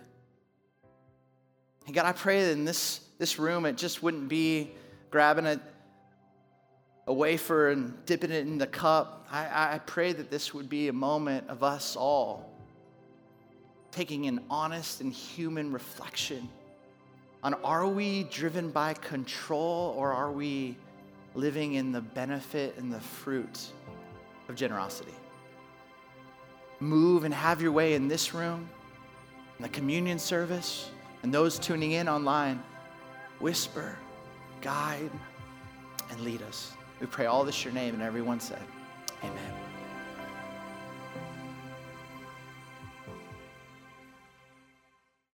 And 1.85 1.95
God, 1.95 2.05
I 2.05 2.11
pray 2.11 2.43
that 2.45 2.51
in 2.51 2.65
this, 2.65 2.99
this 3.19 3.39
room, 3.39 3.65
it 3.65 3.77
just 3.77 4.03
wouldn't 4.03 4.27
be 4.27 4.71
grabbing 5.11 5.45
a, 5.45 5.61
a 7.07 7.13
wafer 7.13 7.69
and 7.69 8.05
dipping 8.05 8.31
it 8.31 8.47
in 8.47 8.57
the 8.57 8.67
cup. 8.67 9.27
I, 9.31 9.75
I 9.75 9.79
pray 9.79 10.11
that 10.11 10.29
this 10.29 10.53
would 10.53 10.67
be 10.67 10.87
a 10.87 10.93
moment 10.93 11.47
of 11.47 11.63
us 11.63 11.95
all 11.95 12.51
taking 13.91 14.25
an 14.27 14.39
honest 14.49 15.01
and 15.01 15.13
human 15.13 15.71
reflection 15.71 16.49
on 17.43 17.53
are 17.55 17.87
we 17.87 18.23
driven 18.25 18.69
by 18.71 18.93
control 18.93 19.93
or 19.97 20.13
are 20.13 20.31
we 20.31 20.77
living 21.35 21.73
in 21.73 21.91
the 21.91 22.01
benefit 22.01 22.77
and 22.77 22.91
the 22.91 22.99
fruit 22.99 23.59
of 24.47 24.55
generosity? 24.55 25.13
Move 26.81 27.23
and 27.23 27.33
have 27.33 27.61
your 27.61 27.71
way 27.71 27.93
in 27.93 28.07
this 28.07 28.33
room, 28.33 28.67
in 29.57 29.63
the 29.63 29.69
communion 29.69 30.19
service, 30.19 30.89
and 31.23 31.33
those 31.33 31.59
tuning 31.59 31.91
in 31.91 32.09
online. 32.09 32.61
Whisper, 33.39 33.97
guide, 34.61 35.11
and 36.09 36.19
lead 36.21 36.41
us. 36.43 36.73
We 36.99 37.07
pray 37.07 37.25
all 37.25 37.43
this 37.43 37.63
your 37.63 37.73
name, 37.73 37.93
and 37.93 38.03
everyone 38.03 38.39
said, 38.39 38.61
Amen. 39.23 39.60